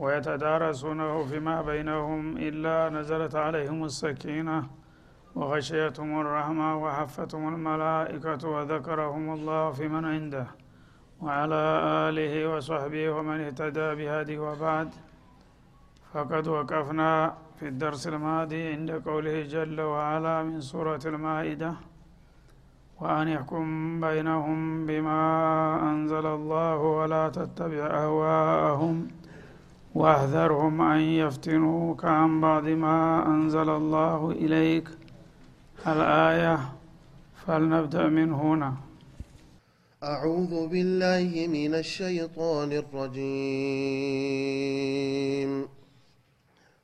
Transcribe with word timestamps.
ويتدارسونه 0.00 1.12
فيما 1.30 1.56
بينهم 1.70 2.36
إلا 2.48 2.76
نزلت 2.96 3.34
عليهم 3.44 3.84
السكينة 3.84 4.58
وغشيتهم 5.34 6.20
الرحمة 6.20 6.68
وحفتهم 6.84 7.44
الملائكة 7.54 8.42
وذكرهم 8.54 9.24
الله 9.36 9.64
في 9.76 9.88
من 9.88 10.04
عنده 10.14 10.46
وعلى 11.22 11.62
آله 12.08 12.32
وصحبه 12.52 13.04
ومن 13.10 13.38
اهتدى 13.40 13.88
بهذه 13.98 14.38
وبعد. 14.38 14.88
فقد 16.12 16.48
وقفنا 16.48 17.34
في 17.58 17.68
الدرس 17.68 18.06
الماضي 18.06 18.62
عند 18.72 18.90
قوله 19.08 19.42
جل 19.42 19.80
وعلا 19.80 20.42
من 20.42 20.60
سورة 20.60 21.00
المائدة 21.06 21.72
وأن 23.00 23.28
يحكم 23.28 23.64
بينهم 24.00 24.86
بما 24.86 25.20
أنزل 25.90 26.26
الله 26.26 26.76
ولا 26.76 27.28
تتبع 27.28 27.84
أهواءهم 28.02 28.96
واحذرهم 29.94 30.80
أن 30.80 31.00
يفتنوك 31.00 32.04
عن 32.04 32.40
بعض 32.40 32.64
ما 32.64 33.26
أنزل 33.26 33.70
الله 33.70 34.30
إليك. 34.30 34.88
الآية 35.86 36.58
فلنبدأ 37.46 38.08
من 38.08 38.32
هنا. 38.32 38.74
أعوذ 40.02 40.68
بالله 40.68 41.46
من 41.52 41.74
الشيطان 41.74 42.72
الرجيم. 42.72 43.30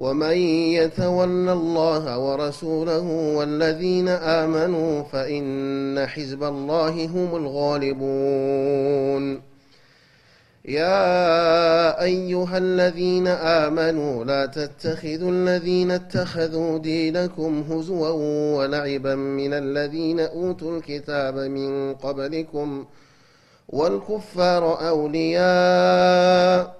ومن 0.00 0.36
يتول 0.80 1.48
الله 1.48 2.18
ورسوله 2.18 3.06
والذين 3.36 4.08
آمنوا 4.08 5.02
فإن 5.02 6.06
حزب 6.06 6.44
الله 6.44 7.06
هم 7.06 7.36
الغالبون. 7.36 9.42
يا 10.64 12.02
أيها 12.02 12.58
الذين 12.58 13.26
آمنوا 13.26 14.24
لا 14.24 14.46
تتخذوا 14.46 15.30
الذين 15.30 15.90
اتخذوا 15.90 16.78
دينكم 16.78 17.64
هزوا 17.70 18.08
ولعبا 18.56 19.14
من 19.14 19.52
الذين 19.52 20.20
أوتوا 20.20 20.78
الكتاب 20.78 21.38
من 21.38 21.94
قبلكم 21.94 22.84
والكفار 23.68 24.88
أولياء 24.88 26.79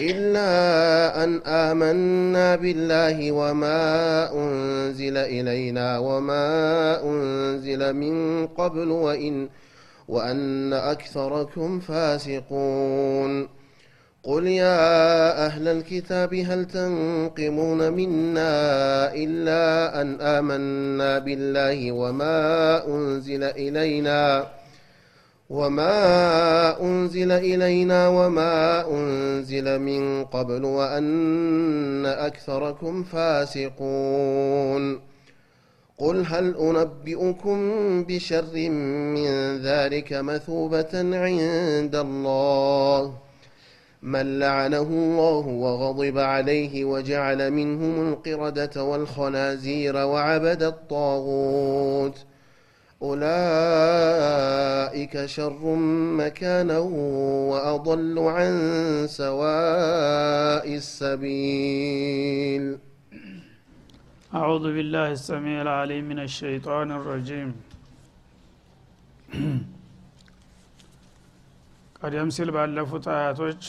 إلا 0.00 1.24
أن 1.24 1.40
آمنا 1.46 2.56
بالله 2.56 3.32
وما 3.32 4.32
أنزل 4.32 5.16
إلينا 5.16 5.98
وما 5.98 7.02
أنزل 7.04 7.92
من 7.92 8.46
قبل 8.46 8.90
وإن 8.90 9.48
وأن 10.08 10.72
أكثركم 10.72 11.80
فاسقون. 11.80 13.60
قل 14.22 14.46
يا 14.46 15.46
أهل 15.46 15.68
الكتاب 15.68 16.34
هل 16.34 16.64
تنقمون 16.64 17.92
منا 17.92 18.52
إلا 19.14 20.00
أن 20.00 20.20
آمنا 20.20 21.18
بالله 21.18 21.92
وما 21.92 22.86
أنزل 22.86 23.44
إلينا 23.44 24.46
وما 25.50 26.80
أنزل 26.82 27.32
إلينا 27.32 28.08
وما 28.08 28.86
أنزل 28.90 29.78
من 29.78 30.24
قبل 30.24 30.64
وأن 30.64 32.06
أكثركم 32.06 33.02
فاسقون 33.02 35.00
قل 35.98 36.26
هل 36.26 36.56
أنبئكم 36.56 37.58
بشر 38.04 38.70
من 39.14 39.58
ذلك 39.58 40.12
مثوبة 40.12 40.90
عند 40.94 41.96
الله 41.96 43.14
من 44.02 44.38
لعنه 44.38 44.82
الله 44.82 45.46
وغضب 45.46 46.18
عليه 46.18 46.84
وجعل 46.84 47.50
منهم 47.50 48.08
القردة 48.08 48.84
والخنازير 48.84 49.96
وعبد 49.96 50.62
الطاغوت 50.62 52.24
أولئك 53.85 55.15
شر 55.27 55.61
مكانا 56.21 56.79
وأضل 57.51 58.15
عن 58.35 58.53
سواء 59.19 60.65
السبيل 60.81 62.63
أعوذ 64.31 64.65
بالله 64.75 65.07
السميع 65.11 65.57
العليم 65.61 66.03
من 66.11 66.19
الشيطان 66.19 66.87
الرجيم 66.91 67.49
ቀደም 71.99 72.29
ሲል 72.35 72.49
ባለፉት 72.55 73.05
አያቶች 73.13 73.61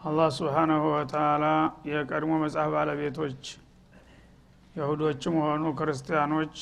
አላህ 0.00 0.28
ስብሓናሁ 0.36 0.82
ወተላ 0.94 1.44
የቀድሞ 1.90 2.32
መጽሐፍ 2.42 2.68
ባለቤቶች 2.74 3.40
የሁዶችም 4.74 5.34
ሆኑ 5.44 5.64
ክርስቲያኖች 5.80 6.54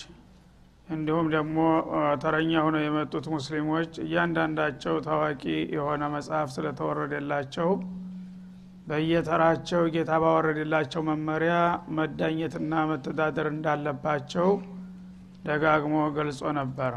እንዲሁም 0.88 1.27
ደግሞ 1.33 1.57
ተረኛ 2.24 2.51
ሆነው 2.65 2.81
የመጡት 2.83 3.25
ሙስሊሞች 3.33 3.91
እያንዳንዳቸው 4.06 4.95
ታዋቂ 5.06 5.44
የሆነ 5.75 6.03
መጽሐፍ 6.15 6.47
ስለተወረደላቸው 6.56 7.69
በየተራቸው 8.88 9.81
ጌታ 9.94 10.12
ባወረደላቸው 10.24 11.01
መመሪያ 11.09 11.56
መዳኘትና 11.97 12.81
መተዳደር 12.89 13.47
እንዳለባቸው 13.53 14.50
ደጋግሞ 15.45 15.95
ገልጾ 16.18 16.51
ነበረ። 16.59 16.94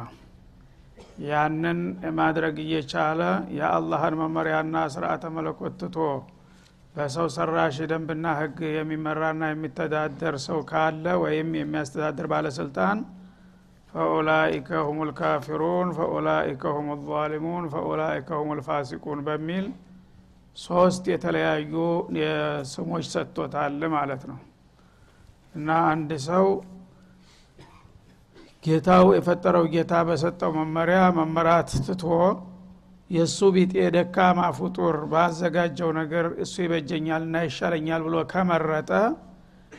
ያንን 1.27 1.79
ማድረግ 2.19 2.57
እየቻለ 2.65 3.21
የአላህን 3.59 4.15
መመሪያና 4.23 4.83
ስርአተ 4.95 5.25
መለኮት 5.37 5.75
ትቶ 5.81 5.97
በሰው 6.95 7.27
ሰራሽ 7.35 7.77
ደንብና 7.91 8.27
ህግ 8.39 8.59
የሚመራና 8.77 9.43
የሚተዳደር 9.51 10.37
ሰው 10.47 10.61
ካለ 10.71 11.07
ወይም 11.25 11.49
የሚያስተዳድር 11.59 12.27
ባለስልጣን 12.33 12.99
ፈኡላኢከ 13.97 14.71
ሁም 14.87 14.99
ልካፊሩን 15.09 15.89
ፈኡላኢከ 15.99 16.73
ሁም 16.77 16.89
ዛሊሙን 17.07 17.65
ፈኡላኢከ 17.75 18.31
ሁም 18.41 18.51
ልፋሲቁን 18.59 19.21
በሚል 19.27 19.67
ሶስት 20.57 21.05
የተለያዩ 21.13 21.73
ስሞች 22.71 23.07
ሰጥቶታል 23.15 23.79
ማለት 23.95 24.23
ነው። 24.31 24.39
እና 25.55 25.69
አንድ 25.91 26.11
ሰው 26.27 26.47
ጌታው 28.65 29.07
የፈጠረው 29.17 29.65
ጌታ 29.75 29.95
በሰጠው 30.09 30.53
መመሪያ 30.59 31.01
መመራት 31.19 31.71
ትቶ 31.87 32.05
የእሱ 33.11 33.49
ቢጤ 33.57 33.75
ደካማ 33.97 34.41
ፍጡር 34.57 34.97
ባዘጋጀው 35.11 35.91
ነገር 35.99 36.27
እሱ 36.45 36.55
ይበጀኛል 36.65 37.23
እና 37.29 37.45
ይሻለኛል 37.47 38.03
ብሎ 38.07 38.17
ከመረጠ 38.33 38.91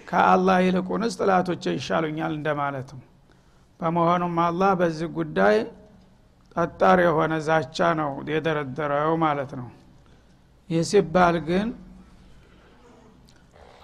ከአላህ 0.08 0.58
ይልቁንስ 0.66 1.16
ጥላቶች 1.20 1.64
ይሻሉኛል 1.74 2.34
እንደማለት 2.38 2.90
ነው 2.96 3.04
በመሆኑም 3.80 4.38
አላህ 4.44 4.72
በዚህ 4.80 5.10
ጉዳይ 5.18 5.58
ጠጣር 6.56 7.00
የሆነ 7.06 7.34
ዛቻ 7.48 7.88
ነው 8.00 8.12
የደረደረው 8.32 9.12
ማለት 9.24 9.52
ነው። 9.60 9.68
ይህ 10.70 10.82
ሲባል 10.92 11.36
ግን 11.50 11.68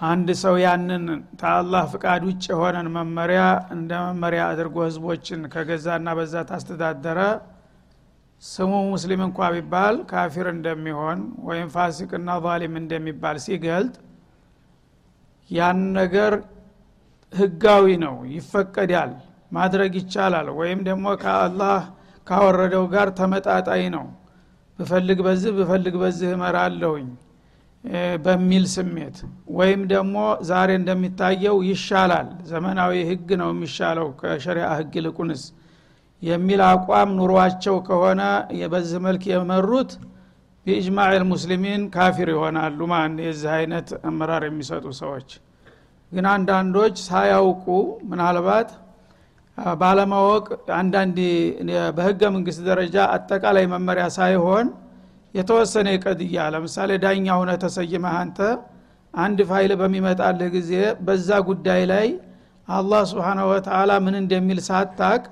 አንድ 0.01 0.29
ሰው 0.41 0.55
ያንን 0.63 1.03
ከአላህ 1.41 1.83
ፍቃድ 1.91 2.21
ውጭ 2.29 2.45
የሆነን 2.51 2.87
መመሪያ 2.95 3.41
እንደ 3.75 3.91
መመሪያ 4.07 4.41
አድርጎ 4.51 4.77
ህዝቦችን 4.87 5.41
ከገዛና 5.53 6.07
በዛ 6.17 6.35
ታስተዳደረ 6.49 7.19
ስሙ 8.43 8.71
ሙስሊም 8.89 9.21
እንኳ 9.27 9.49
ቢባል 9.53 9.97
ካፊር 10.09 10.47
እንደሚሆን 10.53 11.19
ወይም 11.47 11.69
ፋሲቅና 11.75 12.29
ዛሊም 12.45 12.73
እንደሚባል 12.81 13.37
ሲገልጥ 13.45 13.93
ያን 15.49 15.79
ነገር 15.99 16.33
ህጋዊ 17.33 17.85
ነው 18.03 18.15
ይፈቀዳል 18.33 19.13
ማድረግ 19.53 19.93
ይቻላል። 19.99 20.47
ወይም 20.59 20.79
ደግሞ 20.87 21.05
ከአላህ 21.23 21.79
ካወረደው 22.27 22.85
ጋር 22.93 23.07
ተመጣጣኝ 23.19 23.83
ነው። 23.95 24.05
ብፈልግ 24.79 25.19
በዚህ 25.25 25.51
ብፈልግ 25.57 25.95
በዚህ 26.01 26.29
እመራለሁኝ 26.35 27.07
በሚል 28.25 28.65
ስሜት። 28.73 29.17
ወይም 29.57 29.81
ደግሞ 29.91 30.15
ዛሬ 30.49 30.69
እንደሚታየው 30.79 31.57
ይሻላል 31.69 32.27
ዘመናዊ 32.51 32.93
ህግ 33.09 33.29
ነው 33.41 33.49
የሚሻለው 33.53 34.07
ከሸሪያ 34.19 34.67
ህግ 34.79 34.93
ልቁንስ 35.05 35.43
የሚል 36.21 36.61
አቋም 36.67 37.09
ኑሯቸው 37.17 37.77
ከሆነ 37.87 38.21
በዚህ 38.73 38.99
መልክ 39.07 39.23
የመሩት 39.31 39.91
ቢእጅማዕ 40.65 41.13
ልሙስሊሚን 41.15 41.81
ካፊር 41.95 42.29
ይሆናሉ 42.33 42.79
ማን 42.91 43.15
የዚህ 43.25 43.51
አይነት 43.57 43.87
አመራር 44.09 44.43
የሚሰጡ 44.47 44.85
ሰዎች 45.01 45.29
ግን 46.11 46.25
አንዳንዶች 46.33 46.95
ሳያውቁ 47.07 47.65
ምናልባት 48.09 48.69
ባለማወቅ 49.77 50.45
አንዳንድ 50.77 51.17
በህገ 51.97 52.21
መንግስት 52.35 52.61
ደረጃ 52.69 52.95
አጠቃላይ 53.15 53.65
መመሪያ 53.73 54.05
ሳይሆን 54.17 54.67
የተወሰነ 55.33 55.89
ቀድያ 56.03 56.37
ለምሳሌ 56.53 56.91
ዳኛ 57.03 57.27
ሁነ 57.41 57.51
ተሰይመህ 57.63 58.15
አንተ 58.21 58.39
አንድ 59.13 59.39
ፋይል 59.49 59.71
በሚመጣልህ 59.81 60.49
ጊዜ 60.55 60.71
በዛ 61.07 61.29
ጉዳይ 61.49 61.81
ላይ 61.91 62.07
አላህ 62.67 63.01
ስብሓናሁ 63.11 63.45
ወተላ 63.51 63.91
ምን 64.05 64.15
እንደሚል 64.21 64.59
ሳታቅ 64.67 65.23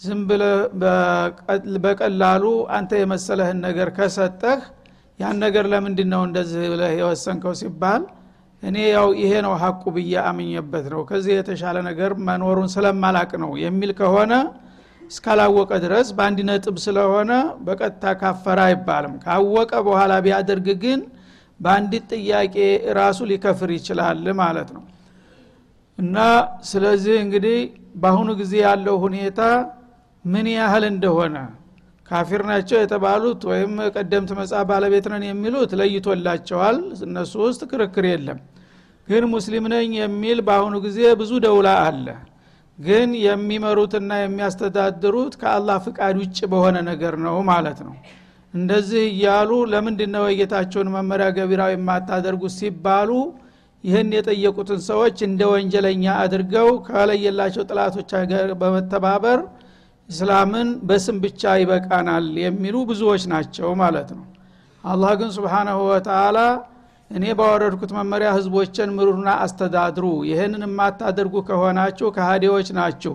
ዝም 0.00 0.20
ብለ 0.28 0.42
በቀላሉ 1.84 2.44
አንተ 2.76 2.90
የመሰለህን 3.00 3.58
ነገር 3.66 3.88
ከሰጠህ 3.96 4.60
ያን 5.20 5.36
ነገር 5.44 5.64
ለምንድን 5.72 6.08
ነው 6.14 6.22
እንደዚህ 6.28 6.64
ብለህ 6.72 6.92
የወሰንከው 6.98 7.54
ሲባል 7.60 8.02
እኔ 8.62 8.76
ያው 8.90 9.08
ይሄ 9.20 9.32
ነው 9.44 9.52
ሀቁ 9.60 9.82
ብዬ 9.96 10.14
አምኘበት 10.28 10.86
ነው። 10.94 11.00
ከዚህ 11.10 11.32
የተሻለ 11.36 11.76
ነገር 11.88 12.10
መኖሩን 12.28 12.70
ስለማላቅ 12.74 13.30
ነው 13.42 13.50
የሚል 13.64 13.90
ከሆነ 14.00 14.32
እስካላወቀ 15.10 15.70
ድረስ 15.84 16.08
በአንድ 16.16 16.38
ነጥብ 16.48 16.76
ስለሆነ 16.86 17.30
በቀጥታ 17.66 18.04
ካፈራ 18.20 18.60
አይባልም። 18.68 19.14
ካወቀ 19.24 19.72
በኋላ 19.86 20.14
ቢያደርግ 20.24 20.68
ግን 20.82 21.00
በአንዲት 21.60 22.10
ጥያቄ 22.14 22.56
ራሱ 22.98 23.18
ሊከፍር 23.30 23.70
ይችላል 23.76 24.26
ማለት 24.40 24.68
ነው። 24.76 24.82
እና 25.98 26.16
ስለዚህ 26.68 27.16
እንግዲህ 27.24 27.56
በአሁኑ 28.02 28.28
ጊዜ 28.40 28.54
ያለው 28.66 28.96
ሁኔታ 29.04 29.40
ምን 30.24 30.46
ያህል 30.54 30.84
እንደሆነ 30.90 31.36
ካፊር 32.08 32.42
ናቸው 32.50 32.78
የተባሉት 32.80 33.40
ወይም 33.50 33.72
ቀደምት 33.94 34.30
መጽሐፍ 34.38 34.64
ባለቤት 34.70 35.06
ነን 35.12 35.24
የሚሉት 35.28 35.72
ለይቶላቸዋል። 35.80 36.76
እነሱ 37.06 37.34
ውስጥ 37.44 37.62
ክርክር 37.70 38.06
የለም። 38.10 38.38
ግን 39.08 39.24
ሙስሊም 39.32 39.66
ነኝ 39.72 39.90
የሚል 40.00 40.38
በአሁኑ 40.46 40.74
ጊዜ 40.86 41.00
ብዙ 41.20 41.32
ደውላ 41.44 41.68
አለ። 41.84 42.06
ግን 42.78 43.10
የሚመሩትና 43.24 44.10
የሚያስተዳድሩት 44.20 45.34
ከአላህ 45.40 45.76
ፍቃድ 45.86 46.16
ውጭ 46.22 46.38
በሆነ 46.52 46.76
ነገር 46.90 47.14
ነው 47.24 47.36
ማለት 47.50 47.78
ነው። 47.86 47.94
እንደዚህ 48.54 49.02
እያሉ 49.10 49.50
ለምንድ 49.72 50.00
ነው 50.14 50.24
የጌታቸውን 50.28 50.88
መመሪያ 50.94 51.28
ገቢራዊ 51.38 51.72
የማታደርጉት 51.76 52.54
ሲባሉ 52.58 53.10
ይህን 53.84 54.08
የጠየቁትን 54.16 54.80
ሰዎች 54.88 55.16
እንደ 55.26 55.42
ወንጀለኛ 55.52 56.04
አድርገው 56.22 56.68
ከለየላቸው 56.86 57.64
ጥላቶች 57.68 58.12
በመተባበር 58.62 59.40
እስላምን 60.08 60.68
በስም 60.88 61.16
ብቻ 61.24 61.52
ይበቃናል 61.60 62.26
የሚሉ 62.42 62.76
ብዙዎች 62.90 63.22
ናቸው 63.32 63.70
ማለት 63.80 64.10
ነው። 64.16 64.24
አላህ 64.84 65.12
ግን 65.20 65.30
ስብሓናሁ 65.36 65.78
ወተላ 65.90 66.38
እኔ 67.10 67.24
ባወረድኩት 67.38 67.90
መመሪያ 67.96 68.28
ህዝቦችን 68.36 68.88
ምሩና 68.96 69.28
አስተዳድሩ 69.44 70.04
ይህንን 70.30 70.62
የማታደርጉ 70.66 71.34
ከሆናችሁ 71.48 72.08
ከሃዲዎች 72.16 72.68
ናችሁ 72.78 73.14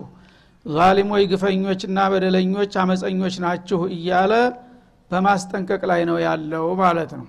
ዛሊሞች 0.66 1.24
ግፈኞችና 1.32 1.98
በደለኞች 2.12 2.74
አመፀኞች 2.82 3.34
ናችሁ 3.44 3.80
እያለ 3.96 4.32
በማስጠንቀቅ 5.10 5.82
ላይ 5.90 6.02
ነው 6.10 6.18
ያለው 6.24 6.66
ማለት 6.80 7.10
ነው። 7.18 7.26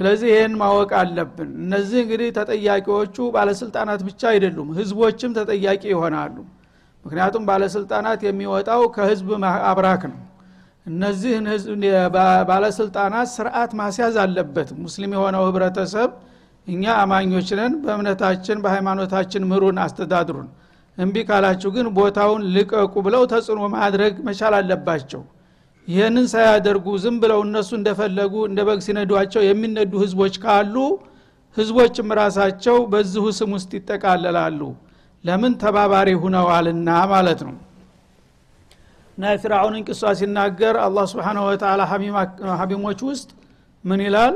ስለዚህ 0.00 0.28
ይህን 0.32 0.54
ማወቅ 0.60 0.90
አለብን። 1.00 1.50
እነዚህ 1.60 1.98
እንግዲህ 2.04 2.28
ተጠያቂዎቹ 2.38 3.16
ባለስልጣናት 3.34 4.00
ብቻ 4.08 4.22
አይደሉም 4.32 4.70
ህዝቦችም 4.78 5.34
ተጠያቂ 5.38 5.82
ይሆናሉ 5.92 6.36
ምክንያቱም 7.06 7.44
ባለስልጣናት 7.48 8.20
የሚወጣው 8.26 8.82
ከህዝብ 8.94 9.28
አብራክ 9.70 10.02
ነው። 10.12 10.20
እነዚህን 10.86 11.46
ባለስልጣናት 12.48 13.28
ስርዓት 13.34 13.70
ማስያዝ 13.80 14.16
አለበት። 14.24 14.68
ሙስሊም 14.84 15.12
የሆነው 15.16 15.44
ህብረተሰብ 15.48 16.10
እኛ 16.66 16.84
አማኞች 17.02 17.48
በእምነታችን 17.84 18.58
በሃይማኖታችን 18.64 19.42
ምሩን 19.50 19.78
አስተዳድሩን። 19.84 20.48
እምቢ 20.98 21.16
ካላችሁ 21.28 21.70
ግን 21.76 21.86
ቦታውን 21.96 22.42
ልቀቁ 22.54 22.94
ብለው 23.06 23.22
ተጽዕኖ 23.32 23.60
ማድረግ 23.74 24.14
መቻል 24.28 24.54
አለባቸው። 24.58 25.22
ይህንን 25.88 26.26
ሳያደርጉ 26.32 26.86
ዝም 27.02 27.16
ብለው 27.22 27.40
እነሱ 27.46 27.70
እንደፈለጉ 27.78 28.34
እንደ 28.48 28.60
በግ 28.68 28.80
ሲነዷቸው 28.86 29.42
የሚነዱ 29.48 29.92
ህዝቦች 30.04 30.34
ካሉ 30.44 30.76
ህዝቦችም 31.56 32.08
ራሳቸው 32.18 32.78
በዚሁ 32.92 33.24
ስም 33.38 33.52
ውስጥ 33.56 33.70
ይጠቃለላሉ 33.78 34.60
ለምን 35.24 35.52
ተባባሪ 35.62 36.08
ሁነዋልና 36.22 36.88
ማለት 37.12 37.40
ነው። 37.46 37.54
እና 39.18 39.24
የፊርዓውንን 39.32 39.82
ቅሷ 39.88 40.02
ሲናገር 40.18 40.74
አላህ 40.82 41.04
ስብሓን 41.12 41.38
ወተላ 41.44 41.82
ሀቢሞች 42.60 43.00
ውስጥ 43.08 43.28
ምን 43.84 44.00
ይላል? 44.06 44.34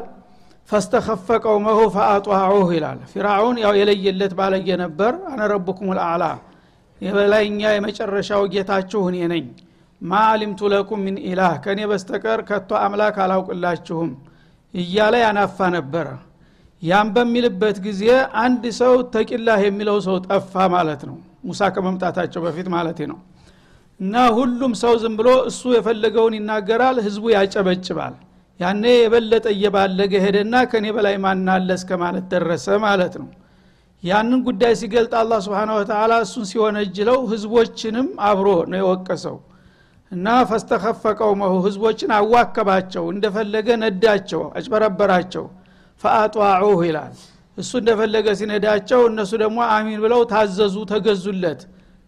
ፈስተኸፈ 0.68 1.28
ቀውመሁ 1.44 1.78
ፈአጧዑህ 1.94 2.68
ይላል። 2.76 2.98
ፊርዓውን 3.12 3.56
ያው 3.62 3.72
የለየለት 3.78 4.32
ባለየ 4.38 4.70
ነበር። 4.82 5.12
አነ 5.30 5.40
ረቡኩም 5.52 5.90
ልአዕላ 5.98 6.24
የበላይኛ 7.00 7.60
የመጨረሻው 7.72 8.42
ጌታችሁ 8.52 9.02
እኔ 9.10 9.18
ነኝ። 9.32 9.44
ማ 10.02 10.20
አሊምቱ 10.28 10.60
ለኩም 10.72 11.00
ሚን 11.06 11.16
ኢላህ 11.28 11.54
ከእኔ 11.64 11.80
በስተቀር 11.90 12.40
ከቶ 12.48 12.70
አምላክ 12.84 13.16
አላውቅላችሁም 13.24 14.10
እያለ 14.74 15.14
ያናፋ 15.24 15.58
ነበረ 15.76 16.06
ያም 16.82 17.08
በሚልበት 17.14 17.76
ጊዜ 17.86 18.02
አንድ 18.42 18.62
ሰው 18.78 18.94
ተቂላህ 19.14 19.58
የሚለው 19.66 19.96
ሰው 20.06 20.16
ጠፋ 20.26 20.54
ማለት 20.74 21.02
ነው። 21.08 21.16
ሙሳ 21.44 21.68
ከመምጣታቸው 21.74 22.40
በፊት 22.46 22.68
ማለት 22.74 22.98
ነው። 23.10 23.18
እና 24.00 24.14
ሁሉም 24.36 24.72
ሰው 24.82 24.94
ዝም 25.02 25.14
ብሎ 25.18 25.28
እሱ 25.50 25.62
የፈለገውን 25.74 26.34
ይናገራል 26.38 26.98
ህዝቡ 27.06 27.24
ያጨበጭባል። 27.34 28.14
ያኔ 28.60 28.84
የበለጠ 28.96 29.46
እየባለገ 29.54 30.12
ሄደና 30.24 30.54
ከኔ 30.70 30.86
በላይ 30.96 31.14
ማናለ 31.24 31.68
እስከ 31.78 31.90
ደረሰ 32.32 32.66
ማለት 32.86 33.14
ነው። 33.22 33.28
ያንን 34.02 34.40
ጉዳይ 34.46 34.72
ሲገልጥ 34.80 35.12
አላ 35.20 35.32
ስብን 35.44 35.70
ወተላ 35.76 36.12
እሱን 36.24 36.44
ሲወነጅለው 36.50 37.18
ህዝቦችንም 37.32 38.06
አብሮ 38.28 38.48
ነው 38.70 38.78
የወቀሰው። 38.82 39.36
እና 40.12 40.26
ፈስተኸፈ 40.50 41.02
ቀውመሁ 41.18 41.54
ህዝቦችን 41.66 42.10
አዋከባቸው 42.16 43.04
እንደፈለገ 43.12 43.68
ነዳቸው 43.82 44.42
አጭበረበራቸው 44.56 45.44
ፈአጧዑህ 46.00 46.80
ይላል። 46.88 47.14
እሱ 47.58 47.70
እንደፈለገ 47.80 48.26
ሲነዳቸው 48.38 49.00
እነሱ 49.10 49.32
ደግሞ 49.42 49.58
አሚን 49.72 49.98
ብለው 50.04 50.20
ታዘዙ 50.30 50.76
ተገዙለት። 50.90 51.60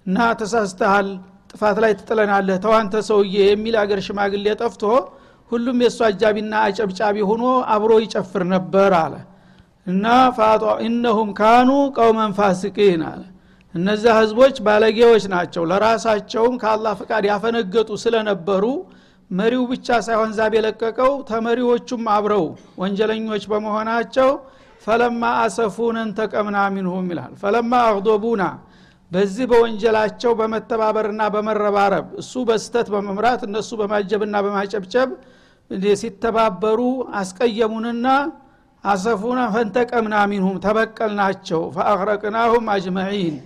እና 0.07 0.19
ተሳስተሃል 0.41 1.09
ጥፋት 1.53 1.77
ላይ 1.85 1.93
ትጥለናለህ 1.99 2.57
ተዋንተ 2.65 2.95
ሰውዬ 3.09 3.35
የሚል 3.47 3.75
አገር 3.83 4.01
ሽማግሌ 4.07 4.47
ጠፍቶ 4.61 4.83
ሁሉም 5.51 5.79
የእሱ 5.85 5.99
አጃቢና 6.07 6.55
አጨብጫቢ 6.67 7.17
ሆኖ 7.31 7.45
አብሮ 7.75 7.93
ይጨፍር 8.05 8.43
ነበር 8.55 8.93
አለ። 9.01 9.15
እና 9.87 10.07
ኢነሁም 10.83 11.31
ካኑ 11.39 11.71
ቀውመን 11.97 12.33
ፋሲቂን 12.39 13.03
አለ። 13.11 13.23
እነዛ 13.75 14.05
ህዝቦች 14.19 14.57
ባለጌዎች 14.67 15.25
ናቸው። 15.33 15.63
ለራሳቸውም 15.71 16.55
ከአላህ 16.63 16.93
ፍቃድ 17.01 17.25
ያፈነገጡ 17.31 17.91
ስለነበሩ 18.03 18.65
መሪው 19.33 19.63
ብቻ 19.71 19.89
ሳይሆን 20.07 20.31
ዛብ 20.37 20.53
የለቀቀው 20.57 21.13
ተመሪዎቹም 21.29 22.03
አብረው 22.15 22.45
ወንጀለኞች 22.81 23.45
በመሆናቸው 23.53 24.31
ፈለማ 24.83 25.23
አሰፉነን 25.43 26.11
ተቀምና 26.19 26.59
ሚንሁም 26.75 27.07
ይላል። 27.13 27.33
ፈለማ 27.43 27.73
አቅዶቡና 27.89 28.45
በዚህ 29.13 29.47
በወንጀላቸው 29.51 30.33
በመተባበርና 30.39 31.23
በመረባረብ 31.35 32.07
እሱ 32.23 32.43
በስተት 32.49 32.87
በመምራት 32.95 33.41
እነሱ 33.49 33.71
በማጀብና 33.81 34.37
በማጨብጨብ 34.45 35.11
ሲተባበሩ 36.01 36.81
አስቀየሙንና 37.21 38.07
አሰፉና 38.85 39.41
ፈንተቀምና 39.55 40.17
ሚንሁም 40.31 40.57
ተበቀልናቸው። 40.65 41.61
ፈአቅረቅናሁም 41.77 42.65
አጅመዒን 42.75 43.37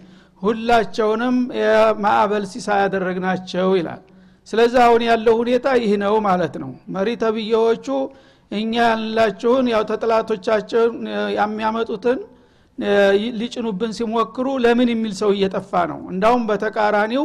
ሁላቸውንም 0.42 1.36
የማዕበል 1.60 2.44
ሲሳ 2.52 2.68
ያደረግናቸው 2.82 3.68
ይላል 3.78 4.02
ስለዚህ 4.46 4.80
አሁን 4.84 5.02
ያለው 5.08 5.34
ሁኔታ 5.40 5.66
ይህ 5.82 5.92
ነው 6.02 6.14
ማለት 6.26 6.54
ነው። 6.62 6.70
መሪ 6.94 7.08
ተብዬዎቹ 7.22 7.86
እኛ 8.52 8.72
ያላችሁን 8.86 9.66
ያው 9.72 9.82
ተጥላቶቻቸውን 9.90 10.94
የሚያመጡትን 11.38 12.18
ሊጭኑብን 13.38 13.92
ሲሞክሩ 13.98 14.46
ለምን 14.64 14.88
የሚል 14.92 15.12
ሰው 15.20 15.30
እየጠፋ 15.36 15.72
ነው? 15.92 16.00
እንዳውም 16.12 16.42
በተቃራኒው 16.50 17.24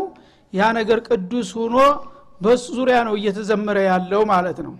ያ 0.53 0.69
ነገር 0.77 0.99
ቅዱስ 1.07 1.49
ሁኖ 1.59 1.75
በሱ 2.41 2.65
ዙሪያ 2.77 2.97
ነው 3.07 3.15
እየተዘመረ 3.19 3.77
ያለው 3.89 4.21
ማለት 4.31 4.59
ነው። 4.65 4.73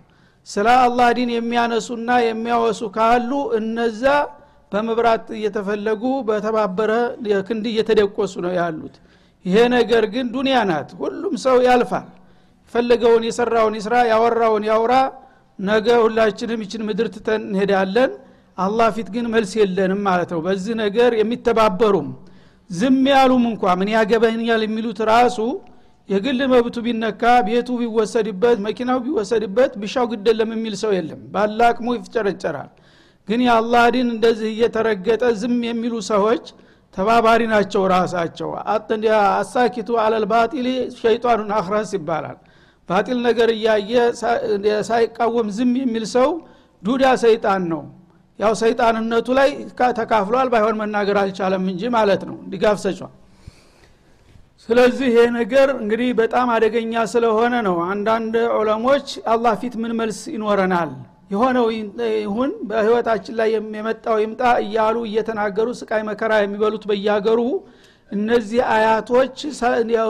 ስለ 0.47 0.67
አላህ 0.85 1.09
ዲን 1.17 1.29
የሚያነሱና 1.35 2.09
የሚያወሱ 2.27 2.81
ካሉ 2.95 3.31
እነዛ 3.59 4.03
በመብራት 4.71 5.27
እየተፈለጉ 5.37 6.03
በተባበረ 6.27 6.91
ክንድ 7.47 7.65
እየተደቆሱ 7.71 8.33
ነው 8.45 8.53
ያሉት። 8.59 8.95
ይሄ 9.45 9.57
ነገር 9.75 10.03
ግን 10.13 10.25
ዱንያ 10.33 10.57
ናት። 10.69 10.89
ሁሉም 11.01 11.35
ሰው 11.45 11.57
ያልፋል 11.67 12.07
የፈለገውን 12.71 13.23
የሰራውን 13.27 13.73
ይስራ 13.77 13.93
ያወራውን 14.09 14.63
ያውራ። 14.69 14.93
ነገ 15.59 15.87
ሁላችንም 16.03 16.59
ይችን 16.63 16.81
ምድር 16.87 17.07
ትተን 17.15 17.41
እንሄዳለን። 17.47 18.11
አላህ 18.57 18.87
ፊት 18.95 19.07
ግን 19.15 19.25
መልስ 19.33 19.51
የለንም 19.59 19.99
ማለት 20.07 20.29
ነው። 20.35 20.39
በዚህ 20.45 20.75
ነገር 20.81 21.11
የሚተባበሩም 21.19 22.07
ዝም 22.69 22.99
ያሉም 23.11 23.43
እንኳ 23.49 23.73
ምን 23.79 23.89
ያገበኛል 23.95 24.61
የሚሉት 24.65 24.99
ራሱ 25.11 25.37
የግል 26.09 26.39
መብቱ 26.53 26.77
ቢነካ 26.85 27.23
ቤቱ 27.47 27.69
ቢወሰድበት 27.81 28.57
መኪናው 28.65 28.99
ቢወሰድበት 29.05 29.73
ቢሻው 29.81 30.07
ግደለም 30.13 30.51
የሚል 30.55 30.77
ሰው 30.83 30.93
የለም። 30.97 31.21
ባለ 31.35 31.59
ይፍጨረጨራል። 31.97 32.71
ግን 33.27 33.41
የአላህ 33.47 33.83
ዲን 33.95 34.07
እንደዚህ 34.15 34.49
እየተረገጠ 34.55 35.23
ዝም 35.41 35.59
የሚሉ 35.69 35.93
ሰዎች 36.11 36.45
ተባባሪ 36.97 37.41
ናቸው 37.53 37.83
ራሳቸው። 37.93 38.49
አሳኪቱ 39.35 39.89
አለልባጢል 40.05 40.69
ሸይጣኑን 41.01 41.51
አክረስ 41.59 41.91
ይባላል 41.97 42.39
ባጢል 42.89 43.19
ነገር 43.27 43.49
እያየ 43.55 43.91
ሳይቃወም 44.89 45.47
ዝም 45.57 45.73
የሚል 45.81 46.05
ሰው 46.15 46.29
ዱዳ 46.83 47.05
ሰይጣን 47.23 47.63
ነው። 47.73 47.81
ያው 48.39 48.53
ሰይጣንነቱ 48.61 49.27
ላይ 49.39 49.49
ተካፍሏል 49.99 50.47
ባይሆን 50.53 50.75
መናገር 50.81 51.17
አልቻለም 51.21 51.65
እንጂ 51.71 51.81
ማለት 51.95 52.21
ነው። 52.29 52.37
ድጋፍ 52.53 52.77
ሰጫል 52.85 53.11
ስለዚህ 54.63 55.07
ይሄ 55.09 55.19
ነገር 55.37 55.67
እንግዲህ 55.77 56.09
በጣም 56.19 56.47
አደገኛ 56.55 56.93
ስለሆነ 57.13 57.53
ነው። 57.67 57.77
አንዳንድ 57.91 58.35
ዑለሞች 58.57 59.07
አላህ 59.33 59.53
ፊት 59.61 59.75
ምን 59.83 59.93
መልስ 59.99 60.19
ይኖረናል? 60.33 60.91
የሆነው 61.31 61.65
ይሁን 62.21 62.51
በህይወታችን 62.69 63.35
ላይ 63.39 63.49
የመጣው 63.75 64.17
ይምጣ 64.23 64.41
እያሉ 64.63 64.97
እየተናገሩ 65.09 65.67
ስቃይ 65.79 66.01
መከራ 66.09 66.31
የሚበሉት 66.41 66.83
በያገሩ 66.89 67.39
እነዚህ 68.11 68.61
አያቶች 68.73 69.37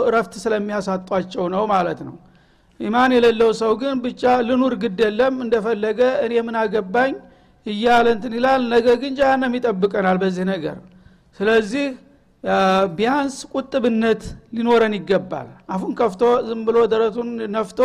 እረፍት 0.06 0.34
ስለሚያሳጧቸው 0.44 1.46
ነው 1.56 1.64
ማለት 1.74 2.00
ነው 2.08 2.16
ኢማን 2.82 3.12
የሌለው 3.16 3.50
ሰው 3.60 3.72
ግን 3.82 3.98
ብቻ 4.04 4.22
ልኑር 4.48 4.74
ግድ 4.82 5.00
የለም 5.06 5.36
እንደፈለገ 5.46 6.00
እኔ 6.26 6.34
ምን 6.48 6.56
አገባኝ 6.62 7.14
እያለ 7.66 8.06
እንትን 8.16 8.34
ይላል። 8.38 8.62
ነገ 8.74 8.88
ግን 9.02 9.14
ጃሃንም 9.20 9.54
ይጠብቀናል 9.58 10.18
በዚህ 10.22 10.46
ነገር። 10.52 10.78
ስለዚህ 11.40 11.86
ቢያንስ 12.96 13.36
ቁጥብነት 13.54 14.22
ሊኖረን 14.56 14.94
ይገባል። 14.98 15.50
አፉን 15.74 15.92
ከፍቶ 16.00 16.22
ዝም 16.48 16.62
ብሎ 16.68 16.78
ደረቱን 16.94 17.28
ነፍቶ 17.56 17.80